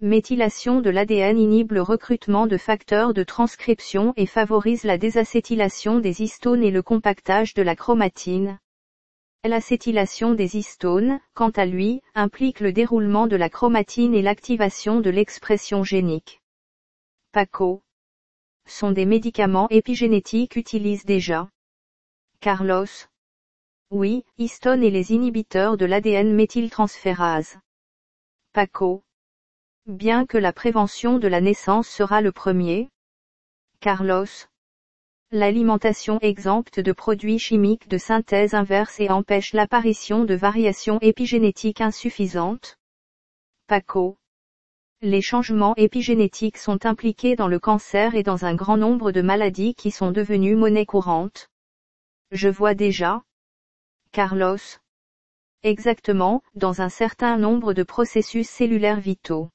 Méthylation 0.00 0.80
de 0.80 0.90
l'ADN 0.90 1.38
inhibe 1.38 1.70
le 1.70 1.82
recrutement 1.82 2.48
de 2.48 2.56
facteurs 2.56 3.14
de 3.14 3.22
transcription 3.22 4.12
et 4.16 4.26
favorise 4.26 4.82
la 4.82 4.98
désacétylation 4.98 6.00
des 6.00 6.20
histones 6.20 6.64
et 6.64 6.72
le 6.72 6.82
compactage 6.82 7.54
de 7.54 7.62
la 7.62 7.76
chromatine. 7.76 8.58
L'acétylation 9.44 10.34
des 10.34 10.56
histones, 10.56 11.20
quant 11.34 11.50
à 11.50 11.64
lui, 11.64 12.02
implique 12.16 12.58
le 12.58 12.72
déroulement 12.72 13.28
de 13.28 13.36
la 13.36 13.48
chromatine 13.48 14.16
et 14.16 14.22
l'activation 14.22 14.98
de 14.98 15.10
l'expression 15.10 15.84
génique. 15.84 16.42
PACO. 17.30 17.84
Sont 18.66 18.90
des 18.90 19.06
médicaments 19.06 19.68
épigénétiques 19.70 20.56
utilisent 20.56 21.04
déjà. 21.04 21.48
Carlos. 22.40 22.88
Oui, 23.92 24.24
histone 24.36 24.82
et 24.82 24.90
les 24.90 25.12
inhibiteurs 25.12 25.76
de 25.76 25.86
l'ADN 25.86 26.34
méthyltransférase. 26.34 27.56
PACO. 28.52 29.04
Bien 29.86 30.26
que 30.26 30.38
la 30.38 30.52
prévention 30.52 31.20
de 31.20 31.28
la 31.28 31.40
naissance 31.40 31.88
sera 31.88 32.20
le 32.20 32.32
premier. 32.32 32.88
Carlos. 33.78 34.48
L'alimentation 35.30 36.18
exempte 36.18 36.80
de 36.80 36.90
produits 36.90 37.38
chimiques 37.38 37.86
de 37.86 37.96
synthèse 37.96 38.54
inverse 38.54 38.98
et 38.98 39.08
empêche 39.08 39.52
l'apparition 39.52 40.24
de 40.24 40.34
variations 40.34 40.98
épigénétiques 41.00 41.80
insuffisantes. 41.80 42.78
PACO. 43.68 44.16
Les 45.00 45.22
changements 45.22 45.76
épigénétiques 45.76 46.58
sont 46.58 46.86
impliqués 46.86 47.36
dans 47.36 47.48
le 47.48 47.60
cancer 47.60 48.16
et 48.16 48.24
dans 48.24 48.46
un 48.46 48.56
grand 48.56 48.78
nombre 48.78 49.12
de 49.12 49.22
maladies 49.22 49.76
qui 49.76 49.92
sont 49.92 50.10
devenues 50.10 50.56
monnaie 50.56 50.86
courante. 50.86 51.48
Je 52.32 52.48
vois 52.48 52.74
déjà, 52.74 53.22
Carlos? 54.12 54.78
Exactement, 55.62 56.42
dans 56.54 56.80
un 56.80 56.88
certain 56.88 57.36
nombre 57.36 57.72
de 57.72 57.82
processus 57.82 58.48
cellulaires 58.48 59.00
vitaux. 59.00 59.50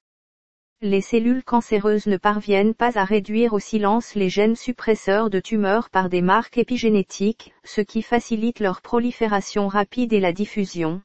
Les 0.82 1.02
cellules 1.02 1.44
cancéreuses 1.44 2.08
ne 2.08 2.18
parviennent 2.18 2.74
pas 2.74 2.98
à 2.98 3.06
réduire 3.06 3.54
au 3.54 3.60
silence 3.60 4.16
les 4.16 4.30
gènes 4.30 4.56
suppresseurs 4.56 5.30
de 5.30 5.40
tumeurs 5.40 5.92
par 5.92 6.10
des 6.10 6.22
marques 6.22 6.58
épigénétiques, 6.58 7.54
ce 7.64 7.82
qui 7.82 8.02
facilite 8.02 8.60
leur 8.60 8.82
prolifération 8.82 9.68
rapide 9.68 10.12
et 10.12 10.20
la 10.20 10.34
diffusion. 10.34 11.02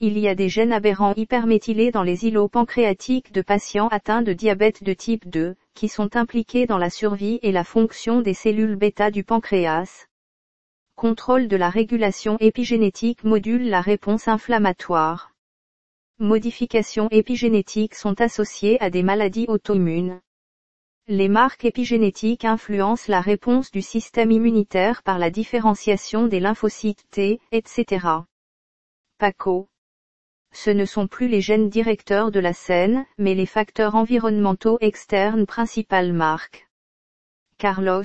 Il 0.00 0.18
y 0.18 0.28
a 0.28 0.34
des 0.34 0.48
gènes 0.48 0.72
aberrants 0.72 1.14
hyperméthylés 1.16 1.90
dans 1.90 2.02
les 2.02 2.26
îlots 2.26 2.48
pancréatiques 2.48 3.32
de 3.32 3.40
patients 3.40 3.88
atteints 3.88 4.22
de 4.22 4.34
diabète 4.34 4.82
de 4.82 4.92
type 4.92 5.26
2, 5.28 5.54
qui 5.74 5.88
sont 5.88 6.16
impliqués 6.16 6.66
dans 6.66 6.78
la 6.78 6.90
survie 6.90 7.38
et 7.42 7.52
la 7.52 7.64
fonction 7.64 8.20
des 8.20 8.34
cellules 8.34 8.76
bêta 8.76 9.10
du 9.10 9.24
pancréas, 9.24 10.06
Contrôle 10.96 11.48
de 11.48 11.56
la 11.56 11.70
régulation 11.70 12.36
épigénétique 12.38 13.24
module 13.24 13.68
la 13.68 13.80
réponse 13.80 14.28
inflammatoire. 14.28 15.32
Modifications 16.18 17.08
épigénétiques 17.10 17.94
sont 17.94 18.20
associées 18.20 18.80
à 18.80 18.90
des 18.90 19.02
maladies 19.02 19.46
auto-immunes. 19.48 20.20
Les 21.08 21.28
marques 21.28 21.64
épigénétiques 21.64 22.44
influencent 22.44 23.10
la 23.10 23.20
réponse 23.20 23.72
du 23.72 23.82
système 23.82 24.30
immunitaire 24.30 25.02
par 25.02 25.18
la 25.18 25.30
différenciation 25.30 26.28
des 26.28 26.38
lymphocytes 26.38 27.04
T, 27.10 27.40
etc. 27.50 28.06
PACO. 29.18 29.68
Ce 30.52 30.70
ne 30.70 30.84
sont 30.84 31.08
plus 31.08 31.26
les 31.26 31.40
gènes 31.40 31.70
directeurs 31.70 32.30
de 32.30 32.38
la 32.38 32.52
scène, 32.52 33.04
mais 33.18 33.34
les 33.34 33.46
facteurs 33.46 33.96
environnementaux 33.96 34.78
externes 34.80 35.46
principales 35.46 36.12
marques. 36.12 36.68
Carlos 37.58 38.04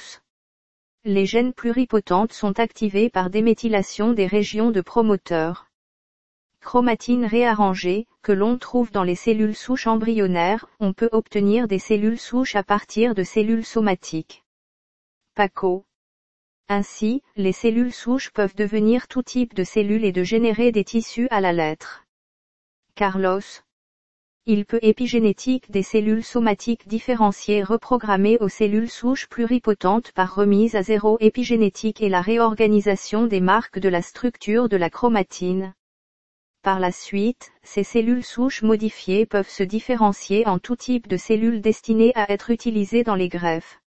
les 1.08 1.26
gènes 1.26 1.53
pluripotentes 1.53 2.34
sont 2.34 2.60
activés 2.60 3.10
par 3.10 3.30
déméthylation 3.30 4.12
des 4.12 4.28
régions 4.28 4.72
de 4.72 4.82
promoteurs. 4.82 5.72
Chromatine 6.60 7.24
réarrangée, 7.24 8.08
que 8.22 8.34
l'on 8.34 8.58
trouve 8.58 8.91
dans 8.91 9.03
les 9.03 9.16
cellules 9.16 9.55
souches 9.55 9.88
embryonnaires, 9.88 10.68
on 10.82 10.91
peut 10.91 11.08
obtenir 11.14 11.70
des 11.70 11.80
cellules 11.80 12.20
souches 12.20 12.58
à 12.58 12.64
partir 12.64 13.16
de 13.16 13.24
cellules 13.24 13.66
somatiques. 13.66 14.43
PACO. 15.34 15.86
Ainsi, 16.68 17.22
les 17.38 17.53
cellules 17.53 17.93
souches 17.93 18.32
peuvent 18.32 18.55
devenir 18.55 19.08
tout 19.08 19.24
type 19.24 19.53
de 19.53 19.64
cellules 19.64 20.03
et 20.03 20.12
de 20.12 20.24
générer 20.24 20.74
des 20.74 20.84
tissus 20.84 21.30
à 21.32 21.39
la 21.39 21.53
lettre. 21.53 22.03
Carlos. 22.95 23.64
Il 24.50 24.66
peut 24.66 24.80
épigénétique 24.82 25.70
des 25.72 25.84
cellules 25.84 26.24
somatiques 26.24 26.88
différenciées 26.88 27.64
reprogrammées 27.64 28.38
aux 28.39 28.48
cellules 28.48 28.89
souches 28.89 29.28
pluripotentes 29.28 30.14
par 30.14 30.34
remise 30.34 30.78
à 30.78 30.84
zéro 30.84 31.18
épigénétique 31.20 32.02
et 32.02 32.08
la 32.08 32.22
réorganisation 32.22 33.28
des 33.28 33.41
marques 33.41 33.78
de 33.78 33.89
la 33.89 34.02
structure 34.02 34.70
de 34.70 34.78
la 34.78 34.89
chromatine. 34.89 35.74
Par 36.64 36.80
la 36.80 36.93
suite, 36.93 37.52
ces 37.62 37.84
cellules 37.84 38.24
souches 38.24 38.62
modifiées 38.62 39.26
peuvent 39.26 39.50
se 39.50 39.64
différencier 39.64 40.48
en 40.48 40.60
tout 40.60 40.78
type 40.78 41.10
de 41.10 41.18
cellules 41.18 41.60
destinées 41.60 42.14
à 42.16 42.32
être 42.32 42.50
utilisées 42.50 43.04
dans 43.04 43.16
les 43.16 43.28
greffes. 43.28 43.82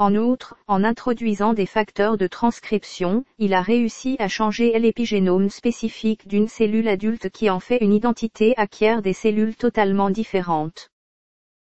En 0.00 0.16
outre, 0.16 0.56
en 0.66 0.82
introduisant 0.82 1.52
des 1.52 1.66
facteurs 1.66 2.16
de 2.16 2.26
transcription, 2.26 3.22
il 3.36 3.52
a 3.52 3.60
réussi 3.60 4.16
à 4.18 4.28
changer 4.28 4.78
l'épigénome 4.78 5.50
spécifique 5.50 6.26
d'une 6.26 6.48
cellule 6.48 6.88
adulte 6.88 7.28
qui 7.28 7.50
en 7.50 7.60
fait 7.60 7.76
une 7.82 7.92
identité 7.92 8.54
acquiert 8.56 9.02
des 9.02 9.12
cellules 9.12 9.54
totalement 9.54 10.08
différentes. 10.08 10.88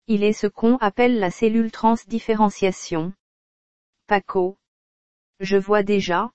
Il 0.09 0.25
est 0.25 0.33
ce 0.33 0.49
qu'on 0.49 0.79
appelle 0.79 1.21
la 1.21 1.31
cellule 1.31 1.71
transdifférenciation. 1.71 3.13
Paco. 4.09 4.57
Je 5.39 5.57
vois 5.57 5.85
déjà. 5.85 6.33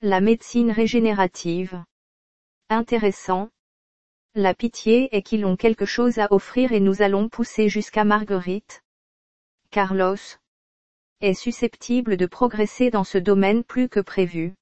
La 0.00 0.22
médecine 0.22 0.70
régénérative. 0.70 1.84
Intéressant. 2.70 3.50
La 4.34 4.54
pitié 4.54 5.14
est 5.14 5.20
qu'ils 5.20 5.44
ont 5.44 5.56
quelque 5.56 5.84
chose 5.84 6.18
à 6.18 6.32
offrir 6.32 6.72
et 6.72 6.80
nous 6.80 7.02
allons 7.02 7.28
pousser 7.28 7.68
jusqu'à 7.68 8.04
Marguerite. 8.04 8.82
Carlos 9.70 10.16
est 11.20 11.34
susceptible 11.34 12.16
de 12.16 12.26
progresser 12.26 12.90
dans 12.90 13.04
ce 13.04 13.18
domaine 13.18 13.62
plus 13.64 13.88
que 13.88 14.00
prévu. 14.00 14.54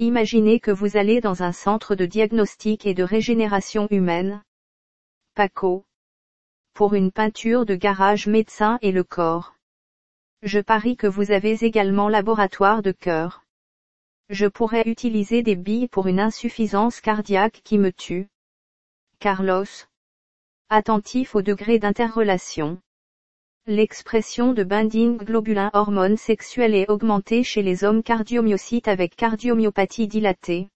Imaginez 0.00 0.60
que 0.60 0.70
vous 0.70 0.96
allez 0.96 1.20
dans 1.20 1.42
un 1.42 1.52
centre 1.52 1.94
de 1.94 2.06
diagnostic 2.06 2.86
et 2.86 2.94
de 2.94 3.02
régénération 3.02 3.88
humaine. 3.90 4.42
Paco. 5.34 5.84
Pour 6.72 6.94
une 6.94 7.10
peinture 7.10 7.66
de 7.66 7.74
garage 7.74 8.26
médecin 8.26 8.78
et 8.82 8.92
le 8.92 9.04
corps. 9.04 9.54
Je 10.42 10.60
parie 10.60 10.96
que 10.96 11.08
vous 11.08 11.32
avez 11.32 11.64
également 11.64 12.08
laboratoire 12.08 12.82
de 12.82 12.92
cœur. 12.92 13.44
Je 14.28 14.46
pourrais 14.46 14.86
utiliser 14.86 15.42
des 15.42 15.56
billes 15.56 15.88
pour 15.88 16.06
une 16.06 16.20
insuffisance 16.20 17.00
cardiaque 17.00 17.60
qui 17.64 17.78
me 17.78 17.92
tue. 17.92 18.28
Carlos. 19.18 19.64
Attentif 20.68 21.34
au 21.34 21.42
degré 21.42 21.78
d'interrelation. 21.78 22.80
L'expression 23.70 24.54
de 24.54 24.64
binding 24.64 25.18
globulin 25.18 25.68
hormone 25.74 26.16
sexuelle 26.16 26.74
est 26.74 26.88
augmentée 26.88 27.42
chez 27.42 27.60
les 27.60 27.84
hommes 27.84 28.02
cardiomyocytes 28.02 28.88
avec 28.88 29.14
cardiomyopathie 29.14 30.08
dilatée. 30.08 30.70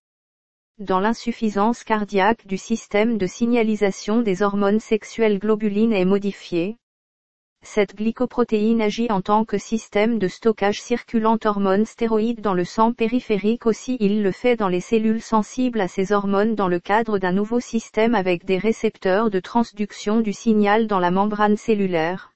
Dans 0.76 1.00
l'insuffisance 1.00 1.84
cardiaque 1.84 2.46
du 2.46 2.58
système 2.58 3.16
de 3.16 3.26
signalisation 3.26 4.20
des 4.20 4.42
hormones 4.42 4.78
sexuelles 4.78 5.38
globulines 5.38 5.94
est 5.94 6.04
modifié. 6.04 6.76
Cette 7.62 7.96
glycoprotéine 7.96 8.82
agit 8.82 9.10
en 9.10 9.22
tant 9.22 9.46
que 9.46 9.56
système 9.56 10.18
de 10.18 10.28
stockage 10.28 10.82
circulant 10.82 11.38
hormones 11.46 11.86
stéroïdes 11.86 12.42
dans 12.42 12.52
le 12.52 12.66
sang 12.66 12.92
périphérique 12.92 13.64
aussi 13.64 13.96
il 14.00 14.22
le 14.22 14.32
fait 14.32 14.56
dans 14.56 14.68
les 14.68 14.82
cellules 14.82 15.22
sensibles 15.22 15.80
à 15.80 15.88
ces 15.88 16.12
hormones 16.12 16.54
dans 16.54 16.68
le 16.68 16.78
cadre 16.78 17.16
d'un 17.16 17.32
nouveau 17.32 17.58
système 17.58 18.14
avec 18.14 18.44
des 18.44 18.58
récepteurs 18.58 19.30
de 19.30 19.40
transduction 19.40 20.20
du 20.20 20.34
signal 20.34 20.86
dans 20.86 20.98
la 20.98 21.10
membrane 21.10 21.56
cellulaire. 21.56 22.31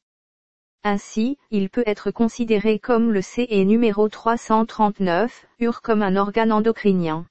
Ainsi, 0.88 1.36
il 1.50 1.68
peut 1.68 1.82
être 1.84 2.12
considéré 2.12 2.78
comme 2.78 3.10
le 3.12 3.20
CE 3.20 3.64
numéro 3.64 4.08
339, 4.08 5.44
UR 5.58 5.82
comme 5.82 6.00
un 6.00 6.14
organe 6.14 6.52
endocrinien. 6.52 7.26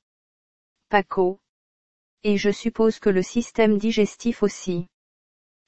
Paco. 0.89 1.39
Et 2.23 2.35
je 2.35 2.49
suppose 2.49 2.99
que 2.99 3.09
le 3.09 3.21
système 3.21 3.77
digestif 3.77 4.43
aussi. 4.43 4.87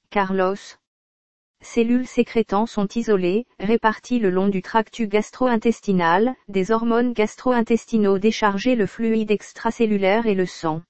Carlos. 0.10 0.58
Cellules 1.62 2.08
sécrétant 2.08 2.66
sont 2.66 2.90
isolées, 2.94 3.46
réparties 3.58 4.20
le 4.20 4.32
long 4.32 4.50
du 4.50 4.62
tractus 4.62 5.08
gastro-intestinal, 5.08 6.36
des 6.50 6.72
hormones 6.72 7.14
gastro-intestinaux 7.14 8.20
déchargées 8.20 8.76
le 8.76 8.86
fluide 8.86 9.32
extracellulaire 9.32 10.26
et 10.26 10.36
le 10.36 10.46
sang. 10.46 10.82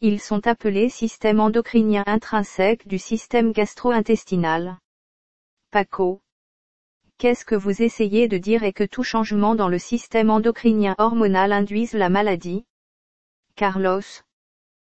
Ils 0.00 0.18
sont 0.18 0.48
appelés 0.48 0.88
système 0.88 1.38
endocrinien 1.38 2.02
intrinsèque 2.06 2.88
du 2.88 2.98
système 2.98 3.52
gastro-intestinal. 3.52 4.78
Paco. 5.70 6.22
Qu'est-ce 7.18 7.44
que 7.44 7.54
vous 7.54 7.82
essayez 7.82 8.26
de 8.26 8.38
dire 8.38 8.62
et 8.62 8.72
que 8.72 8.84
tout 8.84 9.02
changement 9.02 9.54
dans 9.54 9.68
le 9.68 9.78
système 9.78 10.30
endocrinien 10.30 10.94
hormonal 10.96 11.52
induise 11.52 11.92
la 11.92 12.08
maladie? 12.08 12.64
Carlos. 13.54 14.00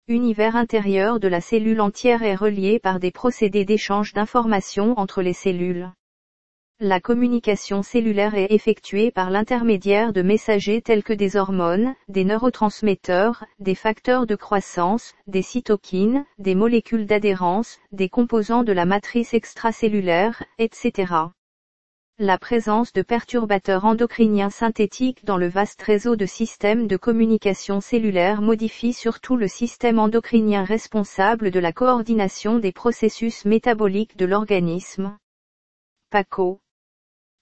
Univers 0.08 0.56
intérieur 0.56 1.20
de 1.20 1.28
la 1.28 1.42
cellule 1.42 1.82
entière 1.82 2.22
est 2.22 2.36
relié 2.36 2.78
par 2.78 3.00
des 3.00 3.10
procédés 3.10 3.66
d'échange 3.66 4.14
d'informations 4.14 4.94
entre 5.00 5.24
les 5.24 5.34
cellules. 5.34 5.92
La 6.82 7.02
communication 7.02 7.84
cellulaire 7.84 8.36
est 8.36 8.54
effectuée 8.54 9.12
par 9.12 9.30
l'intermédiaire 9.30 10.14
de 10.14 10.22
messagers 10.22 10.82
tels 10.82 11.04
que 11.04 11.12
des 11.12 11.36
hormones, 11.36 11.94
des 12.08 12.24
neurotransmetteurs, 12.24 13.44
des 13.60 13.76
facteurs 13.76 14.26
de 14.26 14.36
croissance, 14.36 15.14
des 15.28 15.42
cytokines, 15.42 16.24
des 16.38 16.56
molécules 16.56 17.06
d'adhérence, 17.06 17.80
des 17.92 18.08
composants 18.08 18.64
de 18.64 18.72
la 18.72 18.86
matrice 18.86 19.34
extracellulaire, 19.34 20.42
etc. 20.58 21.14
La 22.18 22.38
présence 22.38 22.94
de 22.94 23.02
perturbateurs 23.02 23.84
endocriniens 23.84 24.50
synthétiques 24.50 25.26
dans 25.26 25.38
le 25.38 25.50
vaste 25.50 25.82
réseau 25.82 26.16
de 26.16 26.26
systèmes 26.26 26.88
de 26.88 26.96
communication 26.96 27.82
cellulaire 27.82 28.42
modifie 28.42 28.94
surtout 28.94 29.36
le 29.36 29.50
système 29.50 30.00
endocrinien 30.00 30.64
responsable 30.64 31.52
de 31.52 31.60
la 31.60 31.74
coordination 31.74 32.58
des 32.58 32.72
processus 32.72 33.44
métaboliques 33.44 34.16
de 34.16 34.26
l'organisme. 34.26 35.18
Paco 36.10 36.62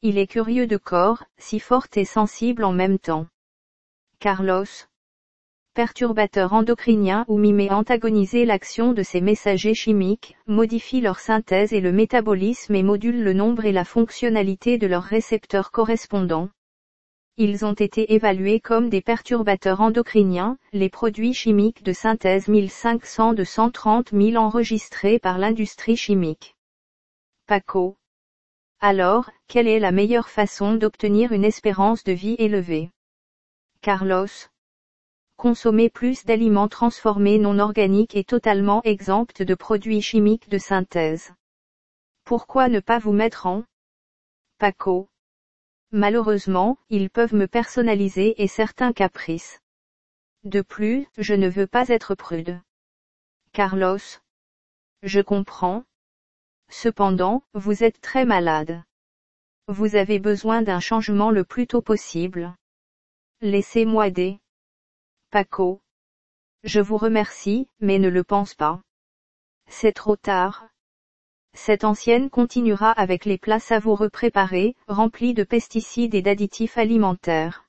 il 0.03 0.17
est 0.17 0.27
curieux 0.27 0.67
de 0.67 0.77
corps, 0.77 1.23
si 1.37 1.59
fort 1.59 1.87
et 1.95 2.05
sensible 2.05 2.63
en 2.63 2.71
même 2.71 2.99
temps. 2.99 3.27
Carlos. 4.19 4.65
Perturbateur 5.73 6.53
endocrinien 6.53 7.25
ou 7.27 7.37
mimé 7.37 7.69
antagoniser 7.71 8.45
l'action 8.45 8.93
de 8.93 9.03
ces 9.03 9.21
messagers 9.21 9.73
chimiques, 9.73 10.37
modifie 10.47 11.01
leur 11.01 11.19
synthèse 11.19 11.73
et 11.73 11.81
le 11.81 11.91
métabolisme 11.91 12.75
et 12.75 12.83
module 12.83 13.23
le 13.23 13.33
nombre 13.33 13.65
et 13.65 13.71
la 13.71 13.85
fonctionnalité 13.85 14.77
de 14.77 14.87
leurs 14.87 15.03
récepteurs 15.03 15.71
correspondants. 15.71 16.49
Ils 17.37 17.65
ont 17.65 17.73
été 17.73 18.13
évalués 18.13 18.59
comme 18.59 18.89
des 18.89 19.01
perturbateurs 19.01 19.81
endocriniens, 19.81 20.57
les 20.73 20.89
produits 20.89 21.33
chimiques 21.33 21.83
de 21.83 21.93
synthèse 21.93 22.47
1500 22.47 23.33
de 23.33 23.43
130 23.43 24.11
000 24.11 24.35
enregistrés 24.37 25.19
par 25.19 25.37
l'industrie 25.37 25.97
chimique. 25.97 26.55
Paco. 27.45 27.97
Alors, 28.79 29.31
quelle 29.47 29.67
est 29.67 29.79
la 29.79 29.91
meilleure 29.91 30.29
façon 30.29 30.75
d'obtenir 30.75 31.31
une 31.31 31.43
espérance 31.43 32.03
de 32.03 32.11
vie 32.11 32.35
élevée? 32.37 32.91
Carlos. 33.81 34.27
Consommer 35.35 35.89
plus 35.89 36.25
d'aliments 36.25 36.67
transformés 36.67 37.39
non 37.39 37.57
organiques 37.57 38.15
et 38.15 38.23
totalement 38.23 38.83
exempts 38.83 39.41
de 39.41 39.55
produits 39.55 40.01
chimiques 40.01 40.49
de 40.49 40.59
synthèse. 40.59 41.33
Pourquoi 42.23 42.69
ne 42.69 42.79
pas 42.79 42.99
vous 42.99 43.13
mettre 43.13 43.47
en? 43.47 43.63
Paco. 44.59 45.09
Malheureusement, 45.91 46.77
ils 46.89 47.09
peuvent 47.09 47.33
me 47.33 47.47
personnaliser 47.47 48.43
et 48.43 48.47
certains 48.47 48.93
caprices. 48.93 49.59
De 50.43 50.61
plus, 50.61 51.07
je 51.17 51.33
ne 51.33 51.49
veux 51.49 51.67
pas 51.67 51.87
être 51.87 52.13
prude. 52.13 52.61
Carlos. 53.53 53.97
Je 55.01 55.21
comprends, 55.21 55.83
Cependant, 56.69 57.43
vous 57.53 57.83
êtes 57.83 58.01
très 58.01 58.25
malade. 58.25 58.83
Vous 59.67 59.95
avez 59.95 60.19
besoin 60.19 60.61
d'un 60.61 60.79
changement 60.79 61.31
le 61.31 61.43
plus 61.43 61.67
tôt 61.67 61.81
possible. 61.81 62.55
Laissez-moi 63.41 64.09
des. 64.09 64.39
Paco. 65.29 65.81
Je 66.63 66.79
vous 66.79 66.97
remercie, 66.97 67.67
mais 67.79 67.99
ne 67.99 68.09
le 68.09 68.23
pense 68.23 68.53
pas. 68.53 68.81
C'est 69.67 69.93
trop 69.93 70.15
tard. 70.15 70.67
Cette 71.53 71.83
ancienne 71.83 72.29
continuera 72.29 72.91
avec 72.91 73.25
les 73.25 73.37
plats 73.37 73.59
savoureux 73.59 74.09
préparés, 74.09 74.75
remplis 74.87 75.33
de 75.33 75.43
pesticides 75.43 76.15
et 76.15 76.21
d'additifs 76.21 76.77
alimentaires. 76.77 77.67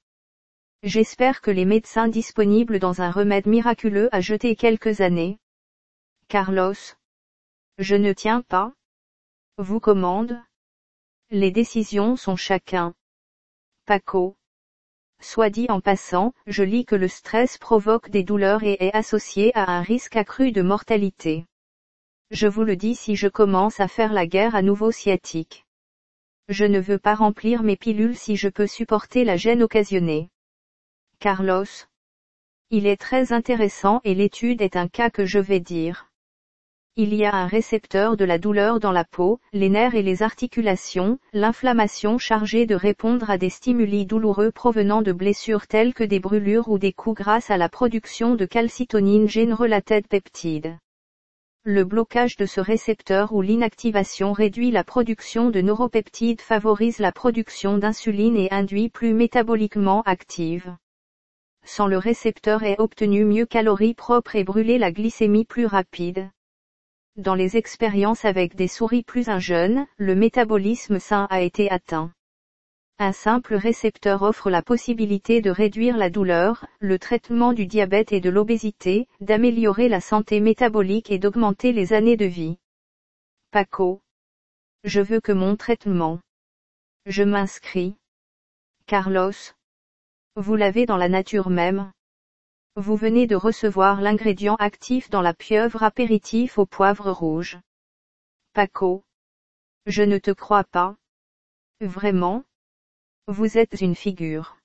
J'espère 0.82 1.40
que 1.40 1.50
les 1.50 1.64
médecins 1.64 2.06
disponibles 2.06 2.78
dans 2.78 3.00
un 3.00 3.10
remède 3.10 3.46
miraculeux 3.46 4.08
à 4.12 4.20
jeter 4.20 4.54
quelques 4.54 5.00
années. 5.00 5.38
Carlos. 6.28 6.74
Je 7.78 7.96
ne 7.96 8.12
tiens 8.12 8.42
pas, 8.42 8.72
vous 9.58 9.80
commande 9.80 10.40
Les 11.30 11.50
décisions 11.50 12.14
sont 12.14 12.36
chacun. 12.36 12.94
Paco. 13.86 14.36
Soit 15.20 15.50
dit 15.50 15.66
en 15.68 15.80
passant, 15.80 16.32
je 16.46 16.62
lis 16.62 16.84
que 16.84 16.94
le 16.94 17.08
stress 17.08 17.58
provoque 17.58 18.08
des 18.08 18.22
douleurs 18.22 18.62
et 18.62 18.76
est 18.78 18.94
associé 18.94 19.50
à 19.56 19.68
un 19.72 19.82
risque 19.82 20.14
accru 20.14 20.52
de 20.52 20.62
mortalité. 20.62 21.44
Je 22.30 22.46
vous 22.46 22.62
le 22.62 22.76
dis 22.76 22.94
si 22.94 23.16
je 23.16 23.26
commence 23.26 23.80
à 23.80 23.88
faire 23.88 24.12
la 24.12 24.28
guerre 24.28 24.54
à 24.54 24.62
nouveau 24.62 24.92
sciatique. 24.92 25.66
Je 26.48 26.64
ne 26.64 26.78
veux 26.78 27.00
pas 27.00 27.16
remplir 27.16 27.64
mes 27.64 27.76
pilules 27.76 28.16
si 28.16 28.36
je 28.36 28.48
peux 28.48 28.68
supporter 28.68 29.24
la 29.24 29.36
gêne 29.36 29.64
occasionnée. 29.64 30.30
Carlos. 31.18 31.64
Il 32.70 32.86
est 32.86 32.96
très 32.96 33.32
intéressant 33.32 34.00
et 34.04 34.14
l'étude 34.14 34.62
est 34.62 34.76
un 34.76 34.86
cas 34.86 35.10
que 35.10 35.24
je 35.24 35.40
vais 35.40 35.60
dire. 35.60 36.07
Il 37.00 37.14
y 37.14 37.24
a 37.24 37.32
un 37.32 37.46
récepteur 37.46 38.16
de 38.16 38.24
la 38.24 38.38
douleur 38.38 38.80
dans 38.80 38.90
la 38.90 39.04
peau, 39.04 39.38
les 39.52 39.68
nerfs 39.68 39.94
et 39.94 40.02
les 40.02 40.24
articulations, 40.24 41.20
l'inflammation 41.32 42.18
chargée 42.18 42.66
de 42.66 42.74
répondre 42.74 43.30
à 43.30 43.38
des 43.38 43.50
stimuli 43.50 44.04
douloureux 44.04 44.50
provenant 44.50 45.00
de 45.00 45.12
blessures 45.12 45.68
telles 45.68 45.94
que 45.94 46.02
des 46.02 46.18
brûlures 46.18 46.68
ou 46.68 46.76
des 46.76 46.92
coups 46.92 47.22
grâce 47.22 47.52
à 47.52 47.56
la 47.56 47.68
production 47.68 48.34
de 48.34 48.44
calcitonine 48.46 49.28
gène 49.28 49.54
related 49.54 50.08
peptide. 50.08 50.76
Le 51.62 51.84
blocage 51.84 52.36
de 52.36 52.46
ce 52.46 52.60
récepteur 52.60 53.32
ou 53.32 53.42
l'inactivation 53.42 54.32
réduit 54.32 54.72
la 54.72 54.82
production 54.82 55.50
de 55.50 55.60
neuropeptides 55.60 56.40
favorise 56.40 56.98
la 56.98 57.12
production 57.12 57.78
d'insuline 57.78 58.36
et 58.36 58.50
induit 58.50 58.88
plus 58.88 59.14
métaboliquement 59.14 60.02
active. 60.02 60.76
Sans 61.64 61.86
le 61.86 61.98
récepteur 61.98 62.64
est 62.64 62.80
obtenu 62.80 63.24
mieux 63.24 63.46
calories 63.46 63.94
propres 63.94 64.34
et 64.34 64.42
brûler 64.42 64.78
la 64.78 64.90
glycémie 64.90 65.44
plus 65.44 65.66
rapide. 65.66 66.28
Dans 67.18 67.34
les 67.34 67.56
expériences 67.56 68.24
avec 68.24 68.54
des 68.54 68.68
souris 68.68 69.02
plus 69.02 69.28
jeunes, 69.40 69.88
le 69.96 70.14
métabolisme 70.14 71.00
sain 71.00 71.26
a 71.30 71.40
été 71.40 71.68
atteint. 71.68 72.12
Un 73.00 73.10
simple 73.10 73.56
récepteur 73.56 74.22
offre 74.22 74.50
la 74.50 74.62
possibilité 74.62 75.40
de 75.40 75.50
réduire 75.50 75.96
la 75.96 76.10
douleur, 76.10 76.64
le 76.78 76.96
traitement 76.96 77.52
du 77.52 77.66
diabète 77.66 78.12
et 78.12 78.20
de 78.20 78.30
l'obésité, 78.30 79.08
d'améliorer 79.20 79.88
la 79.88 80.00
santé 80.00 80.38
métabolique 80.38 81.10
et 81.10 81.18
d'augmenter 81.18 81.72
les 81.72 81.92
années 81.92 82.16
de 82.16 82.24
vie. 82.24 82.56
Paco. 83.50 84.00
Je 84.84 85.00
veux 85.00 85.20
que 85.20 85.32
mon 85.32 85.56
traitement. 85.56 86.20
Je 87.04 87.24
m'inscris. 87.24 87.96
Carlos. 88.86 89.32
Vous 90.36 90.54
l'avez 90.54 90.86
dans 90.86 90.96
la 90.96 91.08
nature 91.08 91.50
même. 91.50 91.90
Vous 92.80 92.94
venez 92.94 93.26
de 93.26 93.34
recevoir 93.34 94.00
l'ingrédient 94.00 94.54
actif 94.54 95.10
dans 95.10 95.20
la 95.20 95.34
pieuvre 95.34 95.82
apéritif 95.82 96.58
au 96.58 96.64
poivre 96.64 97.10
rouge. 97.10 97.58
Paco. 98.52 99.02
Je 99.86 100.04
ne 100.04 100.18
te 100.18 100.30
crois 100.30 100.62
pas. 100.62 100.94
Vraiment? 101.80 102.44
Vous 103.26 103.58
êtes 103.58 103.80
une 103.80 103.96
figure. 103.96 104.58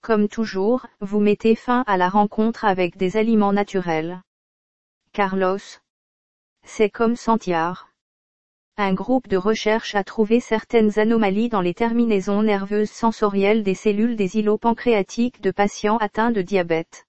Comme 0.00 0.26
toujours, 0.26 0.88
vous 0.98 1.20
mettez 1.20 1.54
fin 1.54 1.84
à 1.86 1.96
la 1.96 2.08
rencontre 2.08 2.64
avec 2.64 2.96
des 2.96 3.16
aliments 3.16 3.52
naturels. 3.52 4.22
Carlos. 5.12 5.78
C'est 6.64 6.90
comme 6.90 7.14
Santiar. 7.14 7.92
Un 8.76 8.92
groupe 8.92 9.28
de 9.28 9.36
recherche 9.36 9.94
a 9.94 10.02
trouvé 10.02 10.40
certaines 10.40 10.98
anomalies 10.98 11.48
dans 11.48 11.60
les 11.60 11.74
terminaisons 11.74 12.42
nerveuses 12.42 12.90
sensorielles 12.90 13.62
des 13.62 13.76
cellules 13.76 14.16
des 14.16 14.36
îlots 14.38 14.58
pancréatiques 14.58 15.40
de 15.40 15.52
patients 15.52 15.98
atteints 15.98 16.32
de 16.32 16.42
diabète 16.42 17.06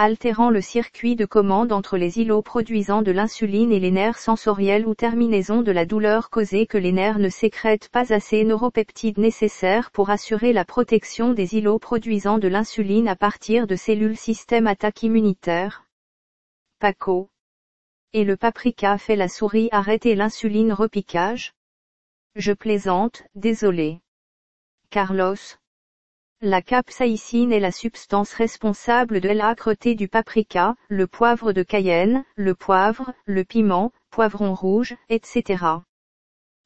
altérant 0.00 0.48
le 0.48 0.60
circuit 0.60 1.16
de 1.16 1.26
commande 1.26 1.72
entre 1.72 1.96
les 1.96 2.20
îlots 2.20 2.40
produisant 2.40 3.02
de 3.02 3.10
l'insuline 3.10 3.72
et 3.72 3.80
les 3.80 3.90
nerfs 3.90 4.20
sensoriels 4.20 4.86
ou 4.86 4.94
terminaison 4.94 5.60
de 5.60 5.72
la 5.72 5.86
douleur 5.86 6.30
causée 6.30 6.68
que 6.68 6.78
les 6.78 6.92
nerfs 6.92 7.18
ne 7.18 7.28
sécrètent 7.28 7.88
pas 7.88 8.12
assez 8.12 8.44
neuropeptides 8.44 9.18
nécessaires 9.18 9.90
pour 9.90 10.10
assurer 10.10 10.52
la 10.52 10.64
protection 10.64 11.32
des 11.32 11.56
îlots 11.56 11.80
produisant 11.80 12.38
de 12.38 12.46
l'insuline 12.46 13.08
à 13.08 13.16
partir 13.16 13.66
de 13.66 13.74
cellules 13.74 14.16
système 14.16 14.68
attaque 14.68 15.02
immunitaire. 15.02 15.84
Paco. 16.78 17.28
Et 18.12 18.22
le 18.22 18.36
paprika 18.36 18.98
fait 18.98 19.16
la 19.16 19.28
souris 19.28 19.68
arrêter 19.72 20.14
l'insuline 20.14 20.72
repiquage 20.72 21.54
Je 22.36 22.52
plaisante, 22.52 23.24
désolé. 23.34 23.98
Carlos. 24.90 25.58
La 26.40 26.62
capsaïcine 26.62 27.52
est 27.52 27.58
la 27.58 27.72
substance 27.72 28.32
responsable 28.32 29.20
de 29.20 29.28
l'âcreté 29.28 29.96
du 29.96 30.06
paprika, 30.06 30.76
le 30.88 31.08
poivre 31.08 31.52
de 31.52 31.64
Cayenne, 31.64 32.24
le 32.36 32.54
poivre, 32.54 33.12
le 33.26 33.42
piment, 33.42 33.90
poivron 34.10 34.54
rouge, 34.54 34.94
etc. 35.08 35.64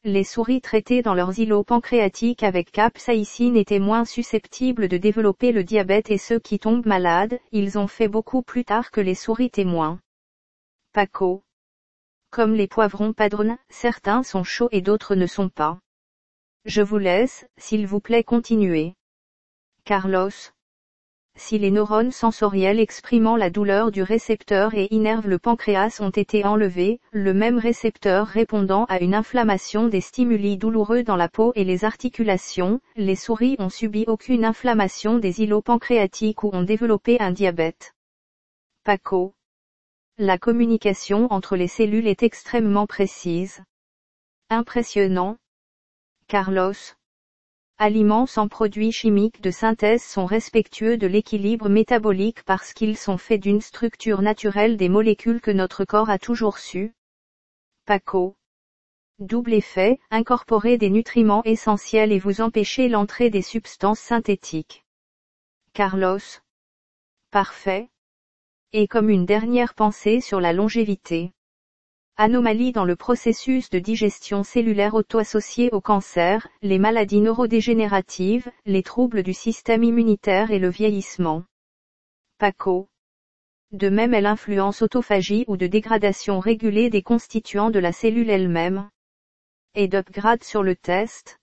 Les 0.04 0.24
souris 0.24 0.60
traitées 0.60 1.00
dans 1.00 1.14
leurs 1.14 1.38
îlots 1.38 1.64
pancréatiques 1.64 2.42
avec 2.42 2.70
capsaïcine 2.70 3.56
étaient 3.56 3.78
moins 3.78 4.04
susceptibles 4.04 4.88
de 4.88 4.98
développer 4.98 5.52
le 5.52 5.64
diabète 5.64 6.10
et 6.10 6.18
ceux 6.18 6.38
qui 6.38 6.58
tombent 6.58 6.84
malades, 6.84 7.40
ils 7.50 7.78
ont 7.78 7.88
fait 7.88 8.08
beaucoup 8.08 8.42
plus 8.42 8.66
tard 8.66 8.90
que 8.90 9.00
les 9.00 9.14
souris 9.14 9.50
témoins. 9.50 10.00
Paco. 10.92 11.44
Comme 12.30 12.52
les 12.52 12.68
poivrons 12.68 13.14
padrons, 13.14 13.56
certains 13.70 14.22
sont 14.22 14.44
chauds 14.44 14.68
et 14.70 14.82
d'autres 14.82 15.14
ne 15.14 15.26
sont 15.26 15.48
pas. 15.48 15.78
Je 16.66 16.82
vous 16.82 16.98
laisse, 16.98 17.46
s'il 17.56 17.86
vous 17.86 18.00
plaît 18.00 18.22
continuer. 18.22 18.92
Carlos. 19.84 20.30
Si 21.34 21.58
les 21.58 21.72
neurones 21.72 22.12
sensoriels 22.12 22.78
exprimant 22.78 23.36
la 23.36 23.50
douleur 23.50 23.90
du 23.90 24.04
récepteur 24.04 24.74
et 24.74 24.86
innervent 24.92 25.26
le 25.26 25.40
pancréas 25.40 26.00
ont 26.00 26.10
été 26.10 26.44
enlevés, 26.44 27.00
le 27.10 27.34
même 27.34 27.58
récepteur 27.58 28.28
répondant 28.28 28.84
à 28.84 29.00
une 29.00 29.14
inflammation 29.14 29.88
des 29.88 30.00
stimuli 30.00 30.56
douloureux 30.56 31.02
dans 31.02 31.16
la 31.16 31.28
peau 31.28 31.52
et 31.56 31.64
les 31.64 31.84
articulations, 31.84 32.80
les 32.94 33.16
souris 33.16 33.56
ont 33.58 33.70
subi 33.70 34.04
aucune 34.06 34.44
inflammation 34.44 35.18
des 35.18 35.40
îlots 35.40 35.62
pancréatiques 35.62 36.44
ou 36.44 36.50
ont 36.52 36.62
développé 36.62 37.18
un 37.18 37.32
diabète. 37.32 37.92
Paco. 38.84 39.34
La 40.16 40.38
communication 40.38 41.26
entre 41.32 41.56
les 41.56 41.68
cellules 41.68 42.06
est 42.06 42.22
extrêmement 42.22 42.86
précise. 42.86 43.64
Impressionnant. 44.48 45.38
Carlos 46.28 46.94
aliments 47.82 48.26
sans 48.26 48.46
produits 48.46 48.92
chimiques 48.92 49.40
de 49.40 49.50
synthèse 49.50 50.04
sont 50.04 50.24
respectueux 50.24 50.96
de 50.96 51.08
l'équilibre 51.08 51.68
métabolique 51.68 52.44
parce 52.44 52.72
qu'ils 52.72 52.96
sont 52.96 53.18
faits 53.18 53.40
d'une 53.42 53.60
structure 53.60 54.22
naturelle 54.22 54.76
des 54.76 54.88
molécules 54.88 55.40
que 55.40 55.50
notre 55.50 55.84
corps 55.84 56.08
a 56.08 56.20
toujours 56.20 56.58
su. 56.58 56.94
Paco. 57.84 58.36
Double 59.18 59.54
effet, 59.54 59.98
incorporer 60.12 60.78
des 60.78 60.90
nutriments 60.90 61.42
essentiels 61.44 62.12
et 62.12 62.20
vous 62.20 62.40
empêcher 62.40 62.88
l'entrée 62.88 63.30
des 63.30 63.42
substances 63.42 63.98
synthétiques. 63.98 64.84
Carlos. 65.72 66.20
Parfait. 67.32 67.90
Et 68.72 68.86
comme 68.86 69.10
une 69.10 69.26
dernière 69.26 69.74
pensée 69.74 70.20
sur 70.20 70.40
la 70.40 70.52
longévité. 70.52 71.32
Anomalies 72.18 72.72
dans 72.72 72.84
le 72.84 72.94
processus 72.94 73.70
de 73.70 73.78
digestion 73.78 74.44
cellulaire 74.44 74.94
auto-associée 74.94 75.70
au 75.72 75.80
cancer, 75.80 76.46
les 76.60 76.78
maladies 76.78 77.22
neurodégénératives, 77.22 78.50
les 78.66 78.82
troubles 78.82 79.22
du 79.22 79.32
système 79.32 79.82
immunitaire 79.82 80.50
et 80.50 80.58
le 80.58 80.68
vieillissement. 80.68 81.44
PACO. 82.36 82.88
De 83.70 83.88
même 83.88 84.12
elle 84.12 84.26
influence 84.26 84.82
autophagie 84.82 85.46
ou 85.48 85.56
de 85.56 85.66
dégradation 85.66 86.38
régulée 86.38 86.90
des 86.90 87.00
constituants 87.00 87.70
de 87.70 87.78
la 87.78 87.92
cellule 87.92 88.28
elle-même. 88.28 88.90
Et 89.74 89.88
d'upgrade 89.88 90.44
sur 90.44 90.62
le 90.62 90.76
test. 90.76 91.40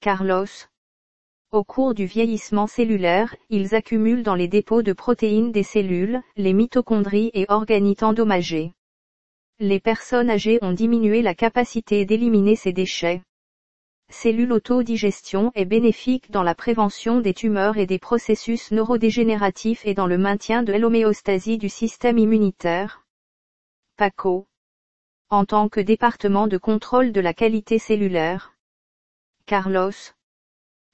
Carlos. 0.00 0.66
Au 1.52 1.62
cours 1.62 1.94
du 1.94 2.06
vieillissement 2.06 2.66
cellulaire, 2.66 3.36
ils 3.50 3.76
accumulent 3.76 4.24
dans 4.24 4.34
les 4.34 4.48
dépôts 4.48 4.82
de 4.82 4.92
protéines 4.92 5.52
des 5.52 5.62
cellules, 5.62 6.22
les 6.36 6.52
mitochondries 6.54 7.30
et 7.34 7.46
organites 7.48 8.02
endommagés. 8.02 8.72
Les 9.58 9.80
personnes 9.80 10.28
âgées 10.28 10.58
ont 10.60 10.72
diminué 10.72 11.22
la 11.22 11.34
capacité 11.34 12.04
d'éliminer 12.04 12.56
ces 12.56 12.74
déchets. 12.74 13.22
Cellule 14.10 14.52
autodigestion 14.52 15.50
est 15.54 15.64
bénéfique 15.64 16.30
dans 16.30 16.42
la 16.42 16.54
prévention 16.54 17.20
des 17.20 17.32
tumeurs 17.32 17.78
et 17.78 17.86
des 17.86 17.98
processus 17.98 18.70
neurodégénératifs 18.70 19.86
et 19.86 19.94
dans 19.94 20.06
le 20.06 20.18
maintien 20.18 20.62
de 20.62 20.74
l'homéostasie 20.74 21.56
du 21.56 21.70
système 21.70 22.18
immunitaire. 22.18 23.06
PACO. 23.96 24.46
En 25.30 25.46
tant 25.46 25.70
que 25.70 25.80
département 25.80 26.48
de 26.48 26.58
contrôle 26.58 27.10
de 27.12 27.20
la 27.22 27.32
qualité 27.32 27.78
cellulaire. 27.78 28.54
Carlos. 29.46 30.12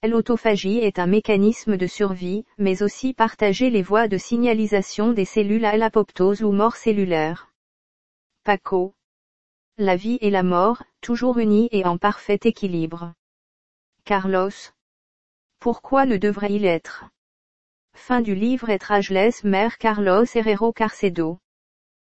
L'autophagie 0.05 0.79
est 0.79 1.01
un 1.01 1.09
mécanisme 1.09 1.77
de 1.77 1.87
survie, 1.89 2.45
mais 2.59 2.85
aussi 2.85 3.13
partager 3.13 3.71
les 3.71 3.83
voies 3.83 4.07
de 4.07 4.19
signalisation 4.19 5.13
des 5.13 5.25
cellules 5.25 5.65
à 5.65 5.77
l'apoptose 5.77 6.45
ou 6.45 6.53
mort 6.53 6.77
cellulaire. 6.77 7.52
Paco. 8.45 8.97
La 9.79 9.95
vie 9.95 10.19
et 10.21 10.31
la 10.31 10.43
mort, 10.43 10.83
toujours 11.01 11.39
unies 11.39 11.69
et 11.71 11.85
en 11.85 11.97
parfait 11.97 12.41
équilibre. 12.43 13.15
Carlos. 14.05 14.51
Pourquoi 15.61 16.07
ne 16.07 16.17
devrait-il 16.17 16.65
être? 16.65 17.05
Fin 17.95 18.21
du 18.21 18.35
livre 18.35 18.69
Être 18.69 18.91
ageless 18.91 19.45
Mère 19.45 19.79
Carlos 19.79 20.25
Herrero 20.35 20.73
Carcedo. 20.73 21.39